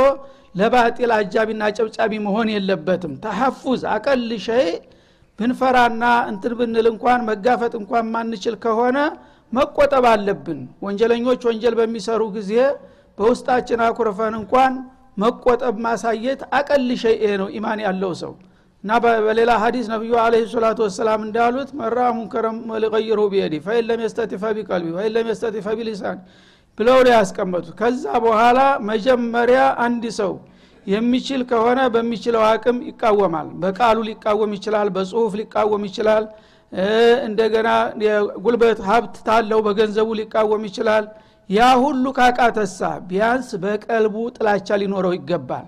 ለባጢል 0.60 1.10
አጃቢና 1.16 1.62
ጨብጫቢ 1.78 2.12
መሆን 2.26 2.48
የለበትም። 2.54 3.14
ተሐፉዝ 3.24 3.82
አቀል 3.94 4.30
ሸይ 4.46 4.68
ብንፈራና 5.38 6.02
እንትን 6.30 6.52
ብንል 6.58 6.86
እንኳን 6.92 7.20
መጋፈጥ 7.28 7.72
እንኳን 7.80 8.06
ማንችል 8.14 8.54
ከሆነ 8.62 8.98
መቆጠብ 9.52 10.04
አለብን። 10.12 10.60
ወንጀለኞች 10.84 11.42
ወንጀል 11.48 11.74
በሚሰሩ 11.80 12.22
ጊዜ 12.36 12.52
በውስጣችን 13.18 13.80
አኩርፈን 13.87 14.35
እንኳን 14.40 14.73
መቆጠብ 15.16 15.76
ማሳየት 15.85 16.40
أقل 16.58 16.88
شيء 17.02 17.23
ነው 17.40 17.49
ኢማን 17.56 17.80
ያለው 17.87 18.12
ሰው። 18.23 18.32
እና 18.85 18.96
በሌላ 19.26 19.52
ሀዲስ 19.62 19.87
ነቢዩ 19.92 20.12
عليه 20.25 20.35
الصلاة 20.50 20.78
والسلام 20.87 21.20
እንዳሉት 21.26 21.70
من 21.78 21.87
رأى 21.87 21.99
منكرا 22.16 22.58
فليغيره 22.82 23.20
بيده 23.32 23.54
فإن 23.64 23.87
لم 23.88 24.00
يستطع 24.04 24.42
بقلبه 24.58 24.90
وإن 24.96 25.12
لم 25.16 25.28
يستطع 25.30 25.66
بلسان 25.78 26.18
ብለው 26.78 26.99
ነው 27.00 27.12
ያስቀመጡት። 27.14 27.73
ከዛ 27.80 28.04
በኋላ 28.25 28.58
መጀመሪያ 28.90 29.61
አንድ 29.87 30.04
ሰው 30.20 30.32
የሚችል 30.87 31.40
ከሆነ 31.50 31.80
በሚችለው 31.94 32.42
አቅም 32.50 32.76
ይቃወማል። 32.90 33.49
በቃሉ 33.62 33.99
ሊቃወም 34.08 34.52
ይችላል 34.56 34.88
በጽሁፍ 34.96 35.32
ሊቃወም 35.40 35.85
ይችላል 35.88 36.25
እንደገና 37.26 37.68
የጉልበት 38.04 38.78
ሀብት 38.88 39.16
ታለው 39.26 39.61
በገንዘቡ 39.66 40.08
ሊቃወም 40.20 40.62
ይችላል 40.68 41.04
ያ 41.50 41.66
ሁሉ 41.82 42.04
ካቃተሳ 42.16 42.78
ቢያንስ 43.08 43.48
በቀልቡ 43.62 44.14
ጥላቻ 44.36 44.68
ሊኖረው 44.80 45.12
ይገባል። 45.16 45.66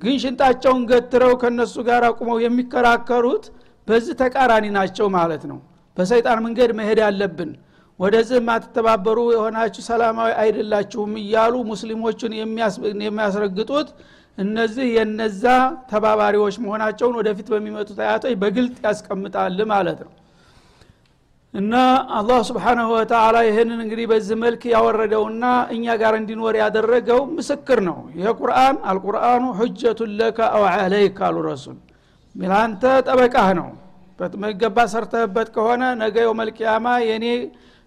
ግን 0.00 0.16
ሽንጣቸውን 0.22 0.82
ገትረው 0.90 1.32
ከነሱ 1.42 1.74
ጋር 1.88 2.02
አቁመው 2.08 2.38
የሚከራከሩት 2.44 3.44
በዚህ 3.88 4.14
ተቃራኒ 4.20 4.66
ናቸው 4.76 5.06
ማለት 5.16 5.44
ነው። 5.50 5.58
በሰይጣን 5.96 6.38
መንገድ 6.46 6.70
መሄድ 6.78 7.00
አለብን። 7.08 7.50
ወደዚህ 7.98 8.36
የማትተባበሩ 8.38 9.18
የሆናችሁ 9.34 9.82
ሰላማዊ 9.88 10.30
አይደላችሁም 10.42 11.12
እያሉ 11.20 11.54
ሙስሊሞችን 11.68 12.32
የሚያስረግጡት 13.02 13.88
እነዚህ 14.38 14.86
የነዛ 14.96 15.44
ተባባሪዎች 15.90 16.56
መሆናቸውን 16.64 17.16
ወደፊት 17.20 17.48
በሚመጡት 17.52 17.98
አያቶች 18.04 18.34
በግልጥ 18.40 18.76
ያስቀምጣል 18.86 19.58
ማለት 19.72 20.00
ነው 20.06 20.12
እና 21.54 21.74
አላህ 22.18 22.38
ስብሓናሁ 22.48 22.86
ወተላ 22.94 23.36
ይህንን 23.46 23.80
እንግዲህ 23.82 24.06
በዚህ 24.12 24.36
መልክ 24.40 24.62
ያወረደውና 24.72 25.44
እኛ 25.74 25.84
ጋር 26.00 26.14
እንዲኖር 26.20 26.54
ያደረገው 26.60 27.20
ምስክር 27.36 27.78
ነው። 27.88 27.98
ይህ 28.16 28.28
ቁርአን 28.40 28.76
አልቁርአኑ 28.90 29.44
ሁጀቱን 29.58 30.10
ለከ 30.20 30.38
አው 30.56 30.64
አለይክ 30.72 31.18
አሉ 31.26 31.36
ረሱል። 31.48 31.76
ሚላንተ 32.34 32.82
ጠበቃህ 33.06 33.50
ነው። 33.60 33.68
በሚገባ 34.18 34.78
ሰርተህበት 34.92 35.48
ከሆነ 35.54 35.82
ነገ 36.02 36.16
የውመልቅያማ 36.24 36.86
የእኔ 37.06 37.26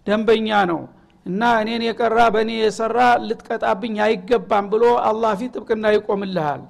ደንበኛ 0.07 0.49
ነው 0.71 0.79
እና 1.25 1.41
እኔን 1.61 1.83
የቀራ 1.87 2.19
በእኔ 2.33 2.51
የሰራ 2.59 2.97
ልትቀጣብኝ 3.25 3.95
አይገባም 4.05 4.65
ብሎ 4.73 4.83
አላህ 5.07 5.33
ፊት 5.39 5.51
ጥብቅና 5.57 5.85
ይቆምልሃል። 5.95 6.61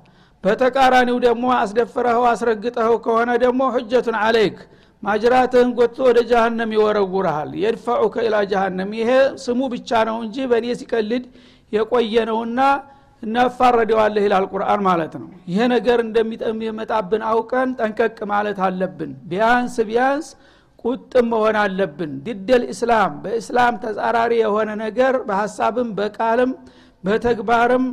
በተቃራኒው 0.44 1.18
ደግሞ 1.26 1.46
አስደፍረኸው 1.60 2.26
አስረግጠኸው 2.32 2.98
ከሆነ 3.06 3.30
ደግሞ 3.44 3.62
ሁጀቱን 3.76 4.18
አለይክ 4.24 4.58
ማጅራትህን 5.04 5.70
ጎትቶ 5.78 6.00
ወደ 6.08 6.20
ጃሃንም 6.30 6.70
ይወረውረሃል 6.76 7.52
የድፋዑከ 7.62 8.16
ኢላ 8.28 8.38
ጃሃንም 8.52 8.92
ይሄ 9.00 9.10
ስሙ 9.44 9.60
ብቻ 9.74 9.90
ነው 10.10 10.18
እንጂ 10.26 10.38
በእኔ 10.52 10.68
ሲቀልድ 10.80 11.26
የቆየ 11.72 12.16
ነውና 12.30 12.60
እናፋረደዋለህ 13.24 14.24
ይላል 14.26 14.46
ቁርአን 14.52 14.82
ማለት 14.88 15.14
ነው። 15.22 15.30
ይሄ 15.52 15.60
ነገር 15.74 16.00
እንደሚመጣብን 16.06 17.24
አውቀን 17.30 17.70
ጠንቀቅ 17.80 18.18
ማለት 18.32 18.60
አለብን። 18.68 19.12
ቢያንስ 19.30 19.76
ቢያንስ 19.90 20.28
ቁጥብ 20.86 21.26
መሆን 21.32 21.56
አለብን። 21.62 22.12
ضد 22.26 22.64
الإسلام 22.74 23.14
በእስላም 23.24 23.80
ተጻራሪ 23.84 24.34
የሆነ 24.42 24.70
ነገር 24.84 25.16
በሀሳብም 25.30 25.90
በቃልም 26.00 26.52
በተግባርም 27.04 27.86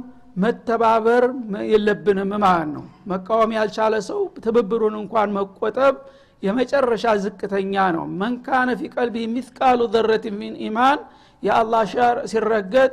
መተባበር 0.45 1.25
የለብንም 1.73 2.31
ማለት 2.45 2.69
ነው። 2.75 2.85
መቃወም 3.11 3.51
ያልቻለ 3.59 3.95
ሰው 4.09 4.21
ትብብሩን 4.45 4.95
እንኳን 5.03 5.29
መቆጠብ 5.37 5.97
የመጨረሻ 6.45 7.05
ዝቅተኛ 7.23 7.75
ነው። 7.97 8.07
من 8.21 8.46
كان 8.46 8.71
في 8.79 8.91
قلبه 8.95 9.17
مثقال 9.35 9.81
ذرة 9.95 10.25
من 10.39 10.55
إيمان 10.67 10.99
የአላህ 11.43 11.83
شرع 11.93 12.17
ሲረገጥ 12.31 12.93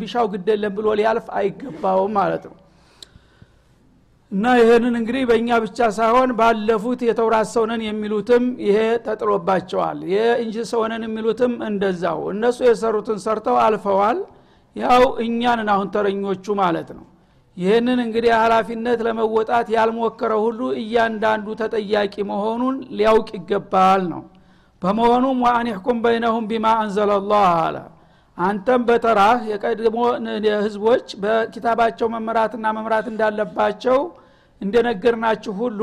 ቢሻው 0.00 0.26
ግደለን 0.34 0.72
ብሎ 0.76 0.86
ሊያልፍ 0.98 1.26
አይገባውም 1.38 2.14
ማለት 2.18 2.44
ነው። 2.50 2.56
እና 4.32 4.44
ይህንን 4.60 4.94
እንግዲህ 5.00 5.24
በእኛ 5.28 5.48
ብቻ 5.64 5.78
ሳይሆን 5.96 6.30
ባለፉት 6.38 7.00
የተውራት 7.08 7.48
ሰውነን 7.52 7.82
የሚሉትም 7.86 8.44
ይሄ 8.66 8.78
ተጥሎባቸዋል። 9.06 9.98
የእንጂ 10.12 10.56
ሰውነን 10.72 11.04
የሚሉትም 11.06 11.52
እንደዛው። 11.68 12.20
እነሱ 12.32 12.58
የሰሩትን 12.68 13.18
ሰርተው 13.24 13.58
አልፈዋል። 13.66 14.18
ያው 14.76 15.04
እኛንን 15.24 15.68
አሁን 15.74 15.88
ተረኞቹ 15.94 16.46
ማለት 16.62 16.88
ነው 16.96 17.04
ይህንን 17.56 17.98
እንግዲህ 18.04 18.32
ሀላፊነት 18.36 18.98
ለመወጣት 19.06 19.66
ያልሞከረ 19.74 20.32
ሁሉ 20.42 20.60
እያንዳንዱ 20.80 21.46
ተጠያቂ 21.60 22.14
መሆኑን 22.30 22.76
ሊያውቅ 22.98 23.28
ይገባል 23.38 24.02
ነው። 24.12 24.22
በመሆኑም 24.82 25.38
ወአኒሕኩም 25.44 25.98
በይነሁም 26.04 26.44
ቢማ 26.50 26.66
አንዘለላህ 26.82 27.46
አለ። 27.60 27.76
አንተም 28.38 28.82
በተራህ 28.88 29.38
የቀድሞ 29.50 29.98
ህዝቦች 30.64 31.06
በኪታባቸው 31.22 32.08
መመራትና 32.14 32.64
መምራት 32.78 33.06
እንዳለባቸው 33.12 33.98
እንደነገርናችሁ 34.60 35.54
ሁሉ 35.62 35.80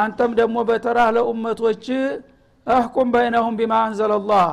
አንተም 0.00 0.32
ደግሞ 0.40 0.58
በተራህ 0.68 1.08
ለኡመቶች 1.16 1.84
እህኩም 2.66 3.08
በይነሁም 3.14 3.54
ቢማ 3.60 3.74
አንዘለላህ። 3.84 4.48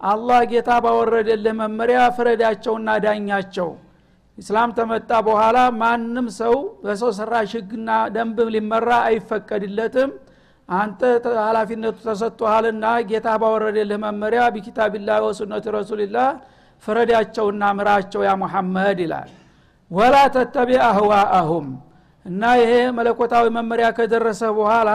አላህ 0.00 0.40
ጌታ 0.50 0.70
ባወረደልህ 0.84 1.54
መመሪያ 1.60 2.00
ፍረዳቸውና 2.16 2.90
ዳኛቸው 3.04 3.68
ኢስላም 4.40 4.70
ተመጣ 4.76 5.10
በኋላ 5.26 5.58
ማንም 5.80 6.26
ሰው 6.38 6.54
በሰው 6.84 7.10
ሰራሽ 7.18 7.50
ህግና 7.58 7.88
ደንብ 8.14 8.38
ሊመራ 8.54 8.90
አይፈቀድለትም። 9.08 10.10
አንተ 10.68 11.00
ሀላፊነቱ 11.40 11.96
ተሰጥቶሃልና 12.06 12.84
ጌታ 13.10 13.28
ባወረደልህ 13.42 13.98
መመሪያ 14.04 14.42
ቢኪታቢላህ 14.54 15.18
ወሱነት 15.26 15.64
ረሱልላህ 15.76 16.28
ፍረዳቸውና 16.82 17.62
ምራቸው 17.78 18.22
ያ 18.28 18.32
ሙሐመድ 18.42 18.98
ይላል። 19.04 19.30
ወላ 19.90 20.16
ተተቢ 20.36 20.70
አህዋአሁም 20.88 21.66
እና 22.26 22.42
ይሄ 22.60 22.72
መለኮታዊ 22.98 23.46
መመሪያ 23.56 23.86
ከደረሰ 23.98 24.42
በኋላ 24.58 24.90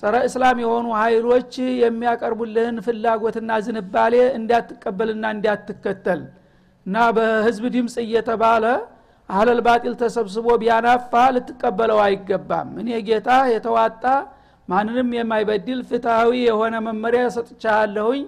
ጸረ 0.00 0.14
እስላም 0.28 0.56
የሆኑ 0.62 0.86
ኃይሎች 1.00 1.52
የሚያቀርቡልህን 1.82 2.78
ፍላጎትና 2.86 3.50
ዝንባሌ 3.66 4.14
እንዳትቀበልና 4.38 5.24
እንዳትከተል 5.36 6.20
እና 6.86 6.96
በህዝብ 7.16 7.64
ድምፅ 7.74 7.94
እየተባለ 8.02 8.64
አህለል 9.28 9.60
ባጢል 9.66 9.94
ተሰብስቦ 10.00 10.46
ቢያናፋ 10.60 11.12
ልትቀበለው 11.34 11.98
አይገባም። 12.04 12.68
እኔ 12.82 12.88
ጌታ 13.08 13.30
የተዋጣ 13.52 14.04
ማንንም 14.68 15.08
የማይበድል 15.16 15.80
ፍትሐዊ 15.88 16.32
የሆነ 16.46 16.74
መመሪያ 16.86 17.22
ሰጥቻለሁኝ። 17.36 18.22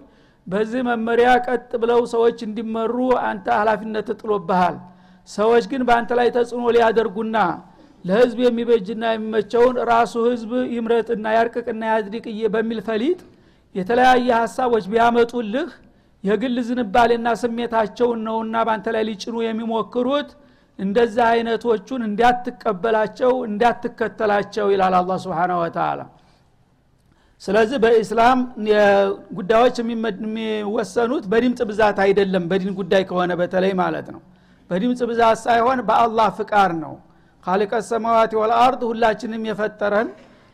በዚህ 0.47 0.83
መመሪያ 0.89 1.31
ቀጥ 1.47 1.71
ብለው 1.83 2.01
ሰዎች 2.13 2.39
እንዲመሩ 2.47 2.95
አንተ 3.29 3.47
ኃላፊነት 3.61 4.09
ጥሎብሃል። 4.21 4.77
ሰዎች 5.29 5.65
ግን 5.71 5.83
በአንተ 5.89 6.11
ላይ 6.19 6.29
ተጽዕኖ 6.37 6.67
ሊያደርጉና 6.77 7.39
ለህዝብ 8.05 8.39
የሚበጅና 8.45 9.05
የሚመቸውን 9.13 9.77
ራሱ 9.91 10.15
ህዝብ 10.29 10.53
ይምረጥና 10.75 11.27
ያርቅቅና 11.37 11.83
ያድርቅዬ 11.93 12.41
በሚል 12.55 12.81
ፈሊጥ 12.89 13.19
የተለያየ 13.75 14.29
ሀሳቦች 14.43 14.85
ቢያመጡልህ 14.93 15.69
የግል 16.25 16.57
ዝንባሌና 16.69 17.29
ስሜታቸውን 17.43 18.21
ነውና 18.27 18.57
በአንተ 18.67 18.87
ላይ 18.95 19.03
ሊጭኑ 19.09 19.37
የሚሞክሩት 19.45 20.31
እንደዚህ 20.79 21.25
አይነቶቹን 21.29 22.03
እንዳትቀበላቸው 22.09 23.33
እንዳትከተላቸው 23.49 24.67
ይላል 24.75 24.95
አላ 24.99 25.13
ስብን 25.23 25.53
ወተላ 25.61 26.01
ስለዚህ 27.43 27.79
በኢስላም 27.83 28.39
ጉዳዮች 29.39 29.77
የሚወሰኑት 29.81 31.25
በድምፅ 31.33 31.61
ብዛት 31.71 31.99
አይደለም 32.05 32.45
በዲን 32.51 32.73
ጉዳይ 32.81 33.03
ከሆነ 33.11 33.33
በተለይ 33.41 33.73
ማለት 33.81 34.07
ነው። 34.15 34.21
በድምፅ 34.71 35.01
ብዛት 35.11 35.39
ሳይሆን 35.45 35.79
በአላህ 35.89 36.29
ፍቃድ 36.39 36.73
ነው። 36.83 36.95
ካሊቀ 37.45 37.73
ሰማዋት 37.91 38.33
ወልአርድ 38.41 38.81
ሁላችንም 38.89 39.45
የፈጠረን 39.51 40.09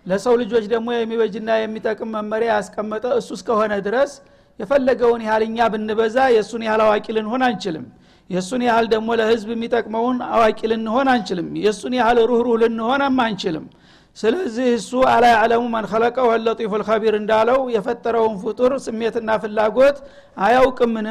ለሰው 0.07 0.35
ልጆች 0.43 0.65
ደግሞ 0.73 0.89
የሚበጅና 0.95 1.51
የሚጠቅም 1.61 2.11
መመሪያ 2.17 2.51
ያስቀመጠ 2.57 3.05
እሱ 3.21 3.31
እስከሆነ 3.39 3.73
ድረስ 3.87 4.13
የፈለገውን 4.59 5.23
ያህል 5.27 5.43
እኛ 5.47 5.59
ብንበዛ 5.73 6.17
የእሱን 6.35 6.63
ያህል 6.67 6.83
አዋቂ 6.85 7.07
ልንሆን 7.17 7.43
አንችልም። 7.49 7.87
የእሱን 8.31 8.63
ያህል 8.67 8.87
ደግሞ 8.93 9.09
ለህዝብ 9.21 9.49
የሚጠቅመውን 9.55 10.19
አዋቂ 10.35 10.61
ልንሆን 10.73 11.09
አንችልም። 11.15 11.49
የእሱን 11.65 11.95
ያህል 11.99 12.19
ሩህሩህ 12.31 12.57
ልንሆንም 12.63 13.19
አንችልም። 13.25 13.65
ስለዚህ 14.17 14.67
እሱ 14.79 14.91
አላ 15.13 15.25
ያዕለሙ 15.33 15.63
መን 15.73 15.87
ኸለቀ 15.93 16.17
ወለጢፉ 16.29 16.73
ልከቢር 16.81 17.15
እንዳለው 17.21 17.61
የፈጠረውን 17.75 18.35
ፍጡር 18.43 18.73
ስሜትና 18.85 19.31
ፍላጎት 19.43 19.97
አያውቅምን? 20.37 21.09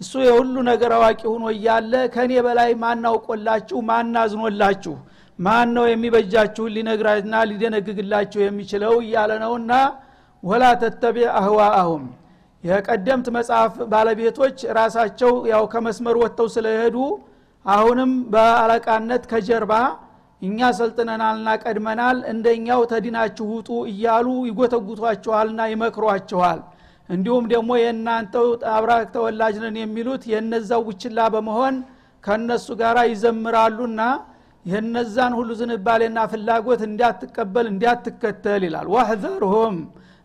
እሱ 0.00 0.12
የሁሉ 0.26 0.54
ነገር 0.68 0.90
አዋቂ 0.96 1.20
ሁኖ 1.32 1.44
እያለ 1.54 1.92
ከእኔ 2.14 2.32
በላይ 2.46 2.70
ማናውቆላችሁ 2.82 3.78
ማናዝኖላችሁ 3.90 4.94
ማን 5.38 5.68
ነው 5.76 5.84
የሚበጃችሁን 5.90 6.74
ሊነግራና 6.76 7.34
ሊደነግግላችሁ 7.50 8.40
የሚችለው? 8.44 8.94
እያለ 9.04 9.32
ነውና 9.44 9.72
ወላ 10.42 10.64
ተተቢዕ 10.82 11.28
አህዋአሁም 11.40 12.04
የቀደምት 12.66 13.26
መጽሐፍ 13.36 13.74
ባለቤቶች 13.92 14.58
ራሳቸው 14.78 15.32
ያው 15.52 15.64
ከመስመር 15.72 16.16
ወጥተው 16.22 16.48
ስለሄዱ 16.54 16.96
አሁንም 17.64 18.12
በአለቃነት 18.32 19.22
ከጀርባ 19.30 19.72
እኛ 20.42 20.68
ሰልጥነናልና 20.78 21.48
ቀድመናል 21.62 22.18
እንደኛው 22.32 22.80
ተዲናችሁ 22.90 23.46
ውጡ 23.54 23.70
እያሉ 23.92 24.26
ይጎተጉቷችኋልና 24.48 25.60
ይመክሯችኋል 25.72 26.58
እንዲሁም 27.08 27.44
ደግሞ 27.52 27.70
የእናንተው 27.80 28.46
አብራክ 28.74 29.08
ተወላጅነን 29.14 29.76
የሚሉት 29.80 30.22
የነዛው 30.32 30.82
ውችላ 30.88 31.28
በመሆን 31.34 31.74
ከነሱ 32.24 32.66
ጋር 32.80 32.96
ይዘምራሉና 33.10 34.00
የነዛን 34.66 35.32
ሁሉ 35.38 35.50
ዝንባሌና 35.58 36.18
ፍላጎት 36.32 36.80
እንዲያትቀበል 36.88 37.66
እንዲያትከተል 37.72 38.62
ይላል። 38.68 38.86
ዋህዘርሁም 38.94 39.76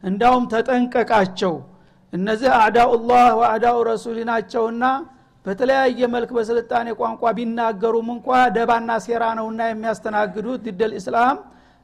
እንዳውም 0.03 0.45
ተጠንቀቃቸው 0.53 1.53
እነዚህ 2.13 2.49
አዕዳኡላህ 2.57 3.25
ወአዕዳኡ 3.39 3.77
ረሱሊ 3.89 4.17
ናቸውና 4.29 4.85
በተለያየ 5.45 5.99
መልክ 6.15 6.31
በስልጣኔ 6.37 6.87
ቋንቋ 6.99 7.21
ቢናገሩም 7.37 8.09
እንኳ 8.15 8.27
ደባና 8.55 8.89
ሴራ 9.05 9.23
ነውና 9.39 9.61
የሚያስተናግዱት 9.69 10.59
ضد 10.67 10.91
الإسلام 10.99 11.37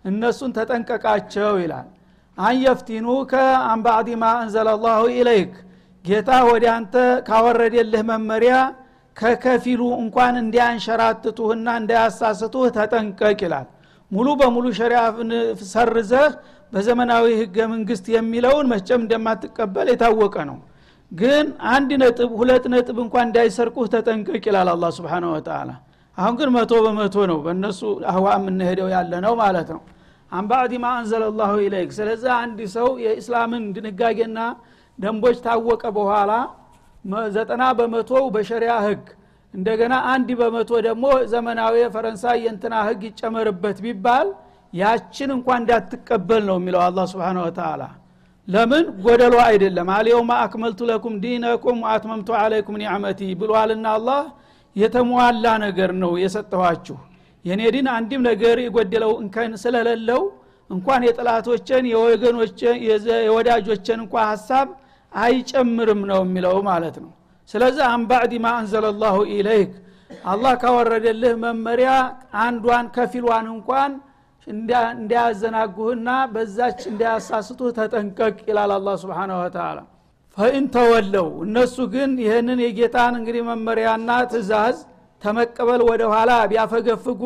እነሱን 0.05 0.51
ተጠንቀቃቸው 0.57 1.53
ይላል። 1.63 1.87
أن 2.37 2.61
يفتنوك 2.61 3.31
عن 3.69 3.79
بعض 3.85 4.09
ما 4.21 4.33
أنزل 4.41 4.69
الله 4.83 5.05
إليك 5.15 5.53
ጌታ 6.05 6.29
ወደ 6.49 6.65
አንተ 6.75 6.93
ካወረደልህ 7.27 8.03
መመሪያ 8.11 8.55
ከከፊሉ 9.17 9.81
እንኳን 10.03 10.35
እንዲያንሸራትቱህና 10.43 11.67
እንዳያሳስቱህ 11.81 12.67
ተጠንቀቅ 12.77 13.39
ይላል 13.45 13.67
ሙሉ 14.11 14.27
በሙሉ 14.39 14.65
ሸሪያ 14.77 14.99
ሰርዘህ 15.71 16.27
በዘመናዊ 16.73 17.25
ህገ 17.41 17.57
መንግስት 17.73 18.05
የሚለውን 18.13 18.65
መቼም 18.71 19.01
እንደማትቀበል 19.03 19.87
የታወቀ 19.91 20.35
ነው። 20.49 20.57
ግን 21.11 21.45
አንድ 21.71 21.89
ነጥብ 22.01 22.31
ሁለት 22.39 22.65
ነጥብ 22.73 22.97
እንኳን 23.03 23.25
እንዳይሰርቁህ 23.29 23.85
ተጠንቀቅ 23.93 24.43
ይላል 24.49 24.69
አላ 24.73 24.85
ስብን 24.95 25.25
ወተላ 25.31 25.69
አሁን 26.17 26.35
ግን 26.39 26.49
መቶ 26.55 26.73
በመቶ 26.85 27.15
ነው 27.31 27.37
በእነሱ 27.45 27.79
አህዋ 28.11 28.27
የምንሄደው 28.37 28.87
ያለ 28.93 29.13
ነው 29.25 29.33
ማለት 29.41 29.69
ነው። 29.75 29.81
አንባዕድ 30.31 30.73
ማ 30.83 30.87
አንዘለ 30.97 31.23
ላሁ 31.39 31.53
ኢለይክ። 31.65 31.91
ስለዚህ 31.97 32.31
አንድ 32.37 32.59
ሰው 32.75 32.87
የእስላምን 33.03 33.63
ድንጋጌና 33.75 34.39
ደንቦች 34.99 35.37
ታወቀ 35.45 35.83
በኋላ 35.97 36.31
ዘጠና 37.35 37.63
በመቶው 37.77 38.23
በሸሪያ 38.35 38.73
ህግ 38.85 39.03
እንደገና 39.53 39.93
አንድ 40.11 40.29
በመቶ 40.39 40.71
ደግሞ 40.87 41.03
ዘመናዊ 41.31 41.75
የፈረንሳይ 41.81 42.37
የንትና 42.45 42.75
ህግ 42.87 43.01
ይጨመርበት 43.09 43.77
ቢባል 43.85 44.27
ያችን 44.73 45.29
እንኳን 45.35 45.59
እንዳትቀበል 45.61 46.43
ነው 46.49 46.57
የሚለው 46.59 46.81
አላ 46.85 47.05
ስብን 47.11 47.37
ወተላ 47.43 47.83
ለምን? 48.47 48.85
ጎደሎ 49.05 49.35
አይደለም። 49.45 49.87
اليوم 49.95 50.31
أكملت 50.43 50.79
لكم 50.89 51.15
دينكم 51.23 51.77
وأتممت 51.85 52.29
عليكم 52.41 52.75
نعمتي 52.81 53.21
ብሏልና 53.39 53.87
አላህ 53.97 54.21
የተሟላ 54.75 55.45
ነገር 55.65 55.91
ነው 56.03 56.11
የሰጠኋችሁ። 56.23 56.97
የኔ 57.45 57.61
ዲን 57.75 57.87
አንድም 57.95 58.21
ነገር 58.29 58.57
የጎደለው 58.63 59.11
እንከን 59.23 59.53
ስለሌለው 59.63 60.21
እንኳን 60.69 61.01
የጠላቶችን 61.07 61.83
የወገኖችን 61.91 62.75
የወዳጆችን 63.27 63.99
እንኳ 64.03 64.15
ሀሳብ 64.31 64.67
አይጨምርም 65.11 66.01
ነው 66.11 66.19
የሚለው 66.25 66.57
ማለት 66.69 66.97
ነው 67.03 67.11
ስለዚህ 67.49 67.83
عن 67.89 68.07
بعض 68.07 68.33
ما 68.43 68.49
أنزل 68.59 68.85
إليك 69.33 69.71
አላህ 70.31 70.53
ካወረደልህ 70.61 71.33
መመሪያ 71.43 71.91
አንዷን 72.41 72.85
ከፊሏን 72.95 73.47
እንኳን 73.53 73.91
እንዲያዘናጉህና 74.47 76.09
በዛች 76.33 76.79
እንዲያሳስቱህ 76.91 77.69
ተጠንቀቅ 77.77 78.35
ይላል 78.49 78.71
አላ 78.75 78.89
ስብን 79.01 79.31
ወተላ 79.39 79.79
ፈኢን 80.37 80.65
ተወለው 80.75 81.27
እነሱ 81.45 81.75
ግን 81.93 82.11
ይህንን 82.23 82.59
የጌታን 82.65 83.13
እንግዲህ 83.19 83.43
መመሪያና 83.49 84.09
ትእዛዝ 84.31 84.77
ተመቀበል 85.21 85.81
ወደ 85.89 86.03
ኋላ 86.13 86.31
ቢያፈገፍጉ 86.51 87.21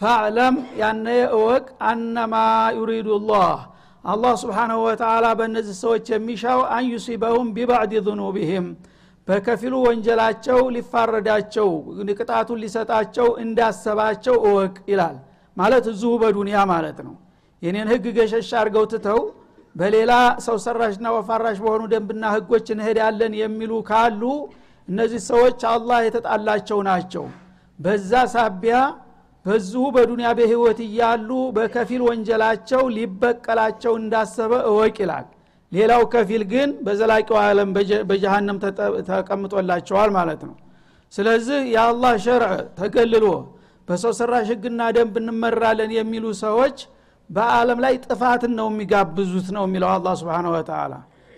ፈዕለም 0.00 0.54
ያነ 0.80 1.06
እወቅ 1.36 1.66
አነማ 1.90 2.34
ዩሪዱ 2.78 3.08
ላህ። 3.28 3.58
አላህ 4.04 4.32
ስብሓናሁ 4.42 4.78
ወተላ 4.86 5.26
በእነዚህ 5.38 5.76
ሰዎች 5.84 6.06
የሚሻው 6.12 6.60
አን 6.74 6.84
ዩሲበሁም 6.92 7.48
ቢባዕድ 7.56 7.92
ذኑቢህም 8.08 8.66
በከፊሉ 9.28 9.74
ወንጀላቸው 9.86 10.58
ሊፋረዳቸው 10.74 11.68
ቅጣቱን 12.18 12.60
ሊሰጣቸው 12.62 13.28
እንዳሰባቸው 13.42 14.36
እወቅ 14.46 14.76
ይላል። 14.90 15.16
ማለት 15.56 15.84
እዚሁ 15.92 16.12
በዱንያ 16.22 16.58
ማለት 16.72 16.98
ነው። 17.06 17.14
የኔን 17.62 17.88
ህግ 17.92 18.06
ገሸሽ 18.16 18.50
አድርገው 18.60 18.84
ትተው 18.92 19.20
በሌላ 19.76 20.12
ሰው 20.44 20.56
ሰራሽና 20.64 21.06
ወፋራሽ 21.16 21.58
በሆኑ 21.64 21.82
ደንብና 21.92 22.24
ህጎች 22.34 22.66
እንሄዳለን 22.74 23.32
የሚሉ 23.40 23.72
ካሉ 23.88 24.22
እነዚህ 24.88 25.20
ሰዎች 25.30 25.60
አላህ 25.70 25.98
የተጣላቸው 26.06 26.78
ናቸው። 26.88 27.24
በዛ 27.78 28.12
ሳቢያ 28.34 28.76
በዚሁ 29.46 29.82
በዱንያ 29.94 30.28
በህይወት 30.38 30.78
እያሉ 30.86 31.28
በከፊል 31.56 32.02
ወንጀላቸው 32.08 32.82
ሊበቀላቸው 32.96 33.92
እንዳሰበ 34.00 34.52
እወቅ 34.70 34.96
ይላል 35.02 35.26
ሌላው 35.72 36.02
ከፊል 36.12 36.42
ግን 36.52 36.70
በዘላቂው 36.86 37.36
ዓለም 37.42 37.70
በጀሃነም 38.10 38.58
ተቀምጦላቸዋል 39.08 40.10
ማለት 40.18 40.42
ነው። 40.48 40.54
ስለዚህ 41.12 41.58
የአላህ 41.74 42.12
ሸርዕ 42.24 42.50
ተገልሎ 42.78 43.26
በሰው 43.88 44.12
ሰራሽ 44.18 44.46
ህግና 44.52 44.80
ደንብ 44.96 45.16
እንመራለን 45.20 45.90
የሚሉ 45.98 46.24
ሰዎች 46.44 46.78
በአለም 47.30 47.78
ላይ 47.84 47.94
ጥፋትን 48.04 48.52
ነው 48.58 48.66
የሚጋብዙት 48.72 49.48
ነው 49.56 49.64
የሚለው 49.66 49.90
አላ 49.92 50.08
ስብን 50.20 50.46
ወተላ 50.54 50.94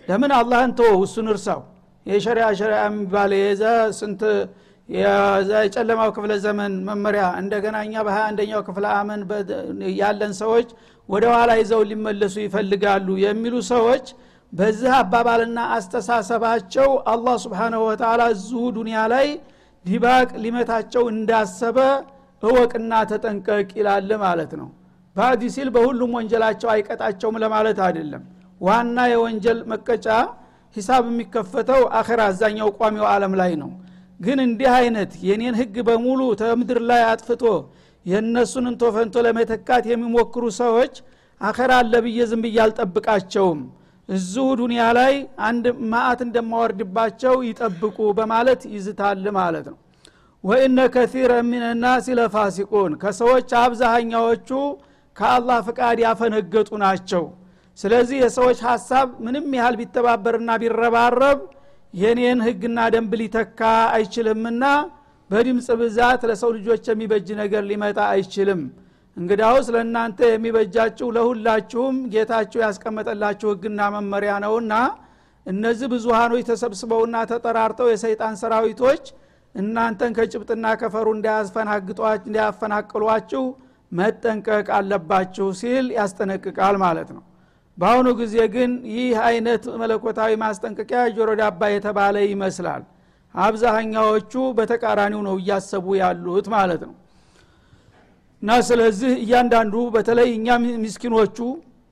ለምን 0.08 0.32
አላህን 0.38 0.72
ተወው? 0.78 0.98
እሱን 1.06 1.26
እርሳው። 1.32 1.60
የሸሪያ 2.06 2.46
ሸሪያ 2.60 2.78
የሚባል 2.86 3.30
የዘ 3.38 3.62
ስንት 3.98 4.22
የጨለማው 4.88 6.10
ክፍለ 6.16 6.32
ዘመን 6.44 6.72
መመሪያ 6.86 7.24
እንደገና 7.40 7.76
እኛ 7.86 7.94
በሀያ 8.06 8.22
አንደኛው 8.30 8.60
ክፍለ 8.68 8.84
አመን 8.98 9.20
ያለን 9.98 10.32
ሰዎች 10.40 10.68
ወደ 11.08 11.24
ኋላ 11.34 11.50
ይዘው 11.60 11.82
ሊመለሱ 11.90 12.34
ይፈልጋሉ 12.44 13.08
የሚሉ 13.24 13.54
ሰዎች 13.70 14.06
በዚህ 14.52 14.92
አባባልና 14.98 15.58
አስተሳሰባቸው 15.76 16.90
አላህ 17.12 17.36
ስብሓንሁ 17.44 17.80
ወተላ 17.88 18.22
እዚሁ 18.34 18.62
ዱኒያ 18.76 19.00
ላይ 19.12 19.26
ዲባቅ 19.84 20.28
ሊመታቸው 20.44 21.04
እንዳሰበ 21.12 21.78
እወቅና 22.42 22.92
ተጠንቀቅ 23.10 23.68
ይላል 23.78 24.10
ማለት 24.24 24.52
ነው። 24.60 24.68
ባዕድ 25.16 25.42
ሲል 25.54 25.68
በሁሉም 25.74 26.12
ወንጀላቸው 26.18 26.68
አይቀጣቸውም 26.74 27.36
ለማለት 27.44 27.78
አይደለም። 27.86 28.22
ዋና 28.60 28.98
የወንጀል 29.12 29.58
መቀጫ 29.72 30.06
ሂሳብ 30.76 31.04
የሚከፈተው 31.10 31.82
አኼራ 31.98 32.20
አዛኛው 32.30 32.68
ቋሚው 32.78 33.06
ዓለም 33.12 33.34
ላይ 33.40 33.52
ነው። 33.62 33.70
ግን 34.20 34.38
እንዲህ 34.44 34.70
አይነት 34.78 35.12
የኔን 35.28 35.56
ህግ 35.60 35.76
በሙሉ 35.88 36.20
ተምድር 36.40 36.80
ላይ 36.90 37.02
አጥፍቶ 37.10 37.42
የእነሱን 38.06 38.66
እንቶፈንቶ 38.70 39.22
ለመተካት 39.26 39.84
የሚሞክሩ 39.90 40.44
ሰዎች 40.60 40.94
አኸራ 41.40 41.72
አለ 41.82 41.94
ብዬ 42.04 42.20
ዝም 42.30 42.40
ብዬ 42.44 42.56
አልጠብቃቸውም። 42.64 43.60
እዚሁ 44.08 44.44
ዱኒያ 44.60 44.84
ላይ 44.98 45.14
አንድ 45.48 45.64
ማአት 45.90 46.20
እንደማወርድባቸው 46.26 47.34
ይጠብቁ 47.48 47.98
በማለት 48.18 48.62
ይዝታል 48.74 49.24
ማለት 49.38 49.66
ነው። 49.72 49.76
ወኢነ 50.44 50.78
ከሲረ 50.94 51.32
ሚንናስ 51.48 52.06
ለፋሲቁን 52.18 52.92
ከሰዎች 53.02 53.50
አብዛሃኛዎቹ 53.62 54.50
ከአላህ 55.16 55.58
ፍቃድ 55.68 55.98
ያፈነገጡ 56.04 56.70
ናቸው። 56.84 57.24
ስለዚህ 57.78 58.18
የሰዎች 58.22 58.58
ሀሳብ 58.68 59.08
ምንም 59.24 59.46
ያህል 59.58 59.74
ቢተባበርና 59.80 60.50
ቢረባረብ 60.62 61.40
የኔን 61.94 62.40
ህግና 62.46 62.78
ደንብ 62.94 63.12
ሊተካ 63.20 63.60
አይችልምና 63.96 64.64
በድምፅ 65.30 65.66
ብዛት 65.80 66.22
ለሰው 66.28 66.50
ልጆች 66.56 66.84
የሚበጅ 66.90 67.28
ነገር 67.40 67.62
ሊመጣ 67.70 67.98
አይችልም። 68.12 68.60
እንግዳውስ 69.16 69.66
ለእናንተ 69.74 70.18
የሚበጃችሁ 70.30 71.06
ለሁላችሁም 71.16 71.96
ጌታችሁ 72.12 72.58
ያስቀመጠላችሁ 72.64 73.48
ህግና 73.52 73.80
መመሪያ 73.94 74.32
ነውና 74.44 74.74
እነዚህ 75.46 75.88
ብዙሃኖች 75.92 76.42
ተሰብስበውና 76.50 77.16
ተጠራርተው 77.30 77.88
የሰይጣን 77.90 78.34
ሰራዊቶች 78.42 79.04
እናንተን 79.54 80.12
ከጭብጥና 80.16 80.66
ከፈሩ 80.80 81.06
እንዳያፈናቅሏችሁ 82.26 83.44
መጠንቀቅ 83.92 84.66
አለባችሁ 84.78 85.46
ሲል 85.60 85.86
ያስጠነቅቃል 85.98 86.76
ማለት 86.84 87.08
ነው። 87.16 87.22
በአሁኑ 87.78 88.08
ጊዜ 88.20 88.36
ግን 88.54 88.70
ይህ 88.94 89.16
አይነት 89.26 89.64
መለኮታዊ 89.82 90.30
ማስጠንቀቂያ 90.42 91.00
ጆሮ 91.16 91.30
ዳባ 91.40 91.60
የተባለ 91.72 92.16
ይመስላል 92.30 92.82
አብዛኛዎቹ 93.34 94.32
በተቃራኒው 94.58 95.20
ነው 95.26 95.34
እያሰቡ 95.40 95.86
ያሉት 96.00 96.46
ማለት 96.54 96.82
ነው። 96.88 96.94
እና 98.42 98.50
ስለዚህ 98.68 99.12
እያንዳንዱ 99.22 99.74
በተለይ 99.94 100.28
እኛ 100.36 100.48
ምስኪኖቹ 100.84 101.38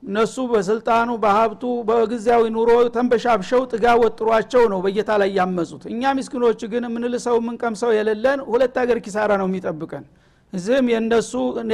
እነሱ 0.03 0.37
በስልጣኑ 0.51 1.11
በሀብቱ 1.22 1.62
በጊዜያዊ 1.88 2.42
ኑሮ 2.57 2.70
ተንበሻብሸው 2.96 3.62
ጥጋ 3.72 3.94
ወጥሯቸው 4.03 4.64
ነው 4.72 4.79
በጌታ 4.85 5.11
ላይ 5.22 5.31
ያመፁት። 5.38 5.83
እኛ 5.92 6.12
ምስኪኖቹ 6.18 6.61
ግን 6.72 6.85
የምንልሰው 6.88 7.37
የምንቀምሰው 7.40 7.90
የሌለን 7.96 8.40
ሁለት 8.51 8.77
ሀገር 8.83 8.99
ኪሳራ 9.07 9.31
ነው 9.42 9.49
የሚጠብቀን። 9.51 10.05
እዚህም 10.53 10.87
የእነሱ 10.92 11.33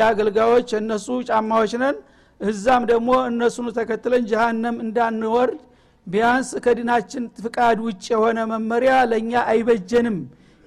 አገልጋዮች 0.09 0.69
የእነሱ 0.75 1.09
ጫማዎች 1.29 1.75
ነን። 1.83 1.97
እዛም 2.41 2.83
ደግሞ 2.91 3.11
እነሱኑ 3.29 3.67
ተከትለን 3.77 4.23
ጀሃነም 4.31 4.77
እንዳንወርድ 4.85 5.59
ቢያንስ 6.07 6.49
ከዲናችን 6.65 7.25
ፍቃድ 7.43 7.79
ውጭ 7.87 8.05
የሆነ 8.15 8.39
መመሪያ 8.53 8.95
ለእኛ 9.11 9.33
አይበጀንም 9.51 10.17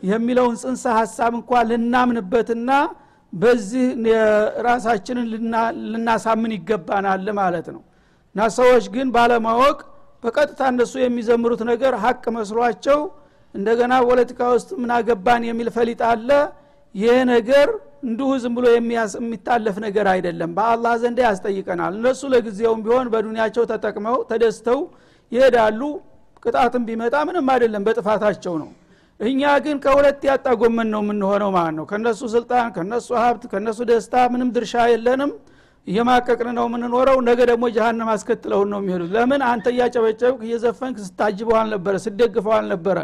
የሚለውን 0.03 0.55
ጽንሰ 0.61 0.83
ሀሳብ 0.97 1.31
እንኳ 1.39 1.61
ልናምንበትና 1.69 2.71
በዚህ 3.33 3.85
ራሳችንን 4.67 5.25
ልናሳምን 5.91 6.51
ይገባናል 6.57 7.27
ማለት 7.39 7.67
ነው። 7.75 7.81
እና 8.35 8.47
ሰዎች 8.57 8.85
ግን 8.95 9.07
ባለማወቅ 9.15 9.77
በቀጥታ 10.23 10.61
እነሱ 10.73 10.93
የሚዘምሩት 11.01 11.61
ነገር 11.71 11.93
ሀቅ 12.03 12.23
መስሏቸው 12.37 12.99
እንደገና 13.55 13.93
ፖለቲካ 14.07 14.39
ውስጥ 14.55 14.69
ምናገባን 14.81 15.43
የሚል 15.49 15.67
ፈሊጥ 15.75 16.01
አለ። 16.11 16.29
ይህ 16.95 17.17
ነገር 17.31 17.67
እንዲሁ 18.05 18.27
ዝም 18.41 18.53
ብሎ 18.57 18.65
የሚታለፍ 18.73 19.77
ነገር 19.85 20.07
አይደለም። 20.13 20.51
በአላህ 20.57 20.93
ዘንድ 21.01 21.17
ያስጠይቀናል። 21.25 21.93
እነሱ 21.99 22.21
ለጊዜውም 22.33 22.81
ቢሆን 22.85 23.07
በዱኒያቸው 23.13 23.63
ተጠቅመው 23.71 24.17
ተደስተው 24.31 24.79
ይሄዳሉ 25.31 25.81
ቅጣትም 26.43 26.83
ቢመጣ 26.87 27.15
ምንም 27.27 27.47
አይደለም 27.53 27.83
በጥፋታቸው 27.87 28.55
ነው 28.61 28.69
እኛ 29.19 29.41
ግን 29.65 29.77
ከሁለት 29.83 30.23
ያጣ 30.29 30.47
ጎመን 30.61 30.87
ነው 30.93 31.01
የምንሆነው 31.03 31.49
ማለት 31.55 31.75
ነው 31.79 31.85
ከነሱ 31.91 32.21
ስልጣን 32.33 32.67
ከነሱ 32.75 33.07
ሀብት 33.21 33.43
ከነሱ 33.51 33.79
ደስታ 33.91 34.23
ምንም 34.33 34.49
ድርሻ 34.55 34.73
የለንም 34.93 35.31
እየማቀቅን 35.87 36.49
ነው 36.57 36.65
የምንኖረው 36.67 37.17
ነገ 37.27 37.39
ደግሞ 37.49 37.65
ጀሃነም 37.75 38.09
አስከትለውን 38.13 38.69
ነው 38.73 38.79
የሚሄዱት 38.81 39.11
ለምን 39.15 39.41
አንተ 39.49 39.65
እያጨበጨብክ 39.73 40.41
እየዘፈንክ 40.47 40.95
ስታጅበው 41.07 41.57
አልነበረ 41.59 41.95
ስደግፈው 42.05 42.53
አልነበረ 42.57 42.97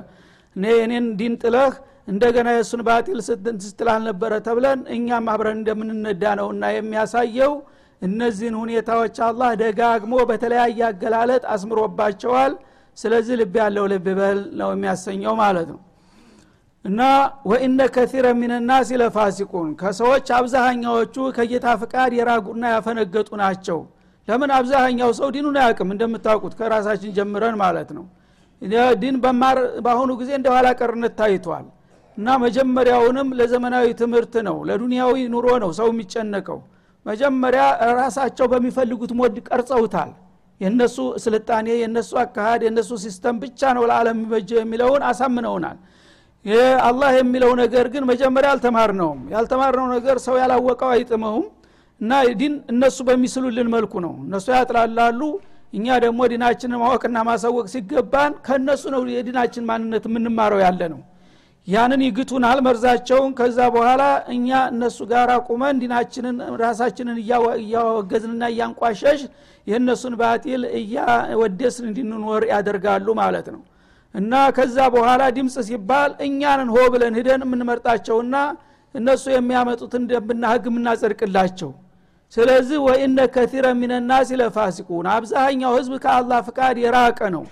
እኔ 0.55 0.63
የኔን 0.79 1.07
ዲን 1.19 1.33
ጥለህ 1.43 1.73
እንደገና 2.11 2.49
የእሱን 2.55 2.81
ባጢል 2.87 3.19
ስትል 3.65 3.89
አልነበረ 3.95 4.33
ተብለን 4.47 4.79
እኛም 4.95 5.27
አብረን 5.33 5.57
እንደምንነዳ 5.59 6.23
ነው 6.39 6.47
እና 6.55 6.71
የሚያሳየው 6.75 7.53
እነዚህን 8.01 8.55
ሁኔታዎች 8.61 9.15
አላህ 9.25 9.49
ደጋግሞ 9.61 10.13
በተለያየ 10.29 10.79
አገላለጥ 10.87 11.43
አስምሮባቸዋል። 11.55 12.53
ስለዚህ 12.97 13.35
ልብ 13.41 13.55
ያለው 13.61 13.85
ልብ 13.91 14.07
በል 14.17 14.39
ነው 14.59 14.69
የሚያሰኘው 14.73 15.33
ማለት 15.41 15.67
ነው። 15.73 15.79
እና 16.85 17.01
ወኢነ 17.49 17.81
ከሲረ 17.95 18.27
ሚንናስ 18.39 18.89
ለፋሲቁን 19.01 19.69
ከሰዎች 19.81 20.27
አብዛሃኛዎቹ 20.37 21.15
ከጌታ 21.35 21.67
ፍቃድ 21.81 22.11
የራቁና 22.17 22.63
ያፈነገጡ 22.75 23.29
ናቸው። 23.41 23.79
ለምን 24.27 24.49
አብዛሃኛው 24.57 25.11
ሰው 25.19 25.29
ዲኑን 25.35 25.55
አያውቅም? 25.61 25.89
እንደምታውቁት 25.93 26.53
ከራሳችን 26.59 27.13
ጀምረን 27.17 27.55
ማለት 27.63 27.89
ነው። 27.97 28.05
ዲን 29.01 29.15
በማር 29.23 29.57
በአሁኑ 29.85 30.09
ጊዜ 30.19 30.31
እንደ 30.39 30.47
ኋላ 30.55 30.67
ቀርነት 30.79 31.13
ታይቷል። 31.19 31.65
እና 32.17 32.27
መጀመሪያውንም 32.43 33.27
ለዘመናዊ 33.39 33.87
ትምህርት 34.01 34.33
ነው 34.47 34.57
ለዱንያዊ 34.69 35.15
ኑሮ 35.33 35.47
ነው 35.63 35.71
ሰው 35.79 35.87
የሚጨነቀው 35.93 36.59
መጀመሪያ 37.05 37.63
ራሳቸው 37.99 38.45
በሚፈልጉት 38.51 39.11
mode 39.19 39.37
ቀርጸውታል። 39.47 40.11
የእነሱ 40.61 40.95
ስልጣኔ 41.23 41.67
የእነሱ 41.75 42.11
አካሃድ 42.23 42.61
የእነሱ 42.65 42.91
system 43.03 43.35
ብቻ 43.43 43.71
ነው 43.77 43.83
ለዓለም 43.89 44.17
የሚበጀው 44.17 44.59
የሚለውን 44.61 45.03
አሳምነውናል። 45.09 45.77
አላህ 46.85 47.09
የሚለው 47.17 47.51
ነገር 47.61 47.85
ግን 47.93 48.03
መጀመሪያ 48.11 48.49
አልተማርነውም። 48.53 49.19
ያልተማርነው 49.33 49.87
ነገር 49.95 50.17
ሰው 50.25 50.35
ያላወቀው 50.41 50.89
አይጥመውም 50.95 51.45
እና 52.01 52.11
ዲን 52.39 52.53
እነሱ 52.73 52.97
በሚስሉልን 53.09 53.67
መልኩ 53.75 53.93
ነው። 54.05 54.13
እነሱ 54.25 54.47
ያጥላላሉ 54.55 55.21
እኛ 55.73 55.87
ደግሞ 56.05 56.21
ዲናችንን 56.31 56.79
ማወቅና 56.83 57.17
ማሳወቅ 57.27 57.65
ሲገባን 57.73 58.31
ከእነሱ 58.47 58.83
ነው 58.95 59.01
የዲናችን 59.15 59.67
ማንነት 59.69 60.05
የምንማረው 60.09 60.61
ያለ 60.65 60.81
ነው 60.93 61.01
ያንን 61.71 62.01
ይግቱናል 62.05 62.59
መርዛቸውን 62.65 63.31
ከዛ 63.39 63.57
በኋላ 63.75 64.03
እኛ 64.33 64.49
እነሱ 64.71 64.97
ጋር 65.11 65.29
ቁመን 65.47 65.75
ዲናችንን 65.81 66.37
ራሳችንን 66.61 67.17
እያወገዝንና 67.63 68.43
እያንቋሸሽ 68.53 69.21
የእነሱን 69.67 70.13
ባጢል 70.21 70.63
እያወደስን 70.79 71.85
እንድንኖር 71.89 72.43
ያደርጋሉ 72.51 73.07
ማለት 73.21 73.47
ነው። 73.55 73.61
እና 74.15 74.33
ከዛ 74.55 74.77
በኋላ 74.95 75.21
ድምፅ 75.35 75.55
ሲባል 75.67 76.11
እኛንን 76.25 76.69
ሆ 76.73 76.79
ብለን 76.93 77.15
ሂደን 77.19 77.43
የምንመርጣቸውና 77.45 78.35
እነሱ 78.95 79.23
የሚያመጡትን 79.33 80.03
ደንብና 80.09 80.45
ህግ 80.53 80.65
የምናጸድቅላቸው። 80.69 81.69
ስለዚህ 82.33 82.77
ወኢነ 82.87 83.19
ከቲረ 83.35 83.65
ሚነናስ 83.79 84.29
ለፋሲቁን 84.41 85.07
አብዛኛው 85.13 85.73
ህዝብ 85.77 85.93
ከአላህ 86.03 86.39
ፍቃድ 86.47 86.77
የራቀ 86.83 87.19
ነው። 87.35 87.43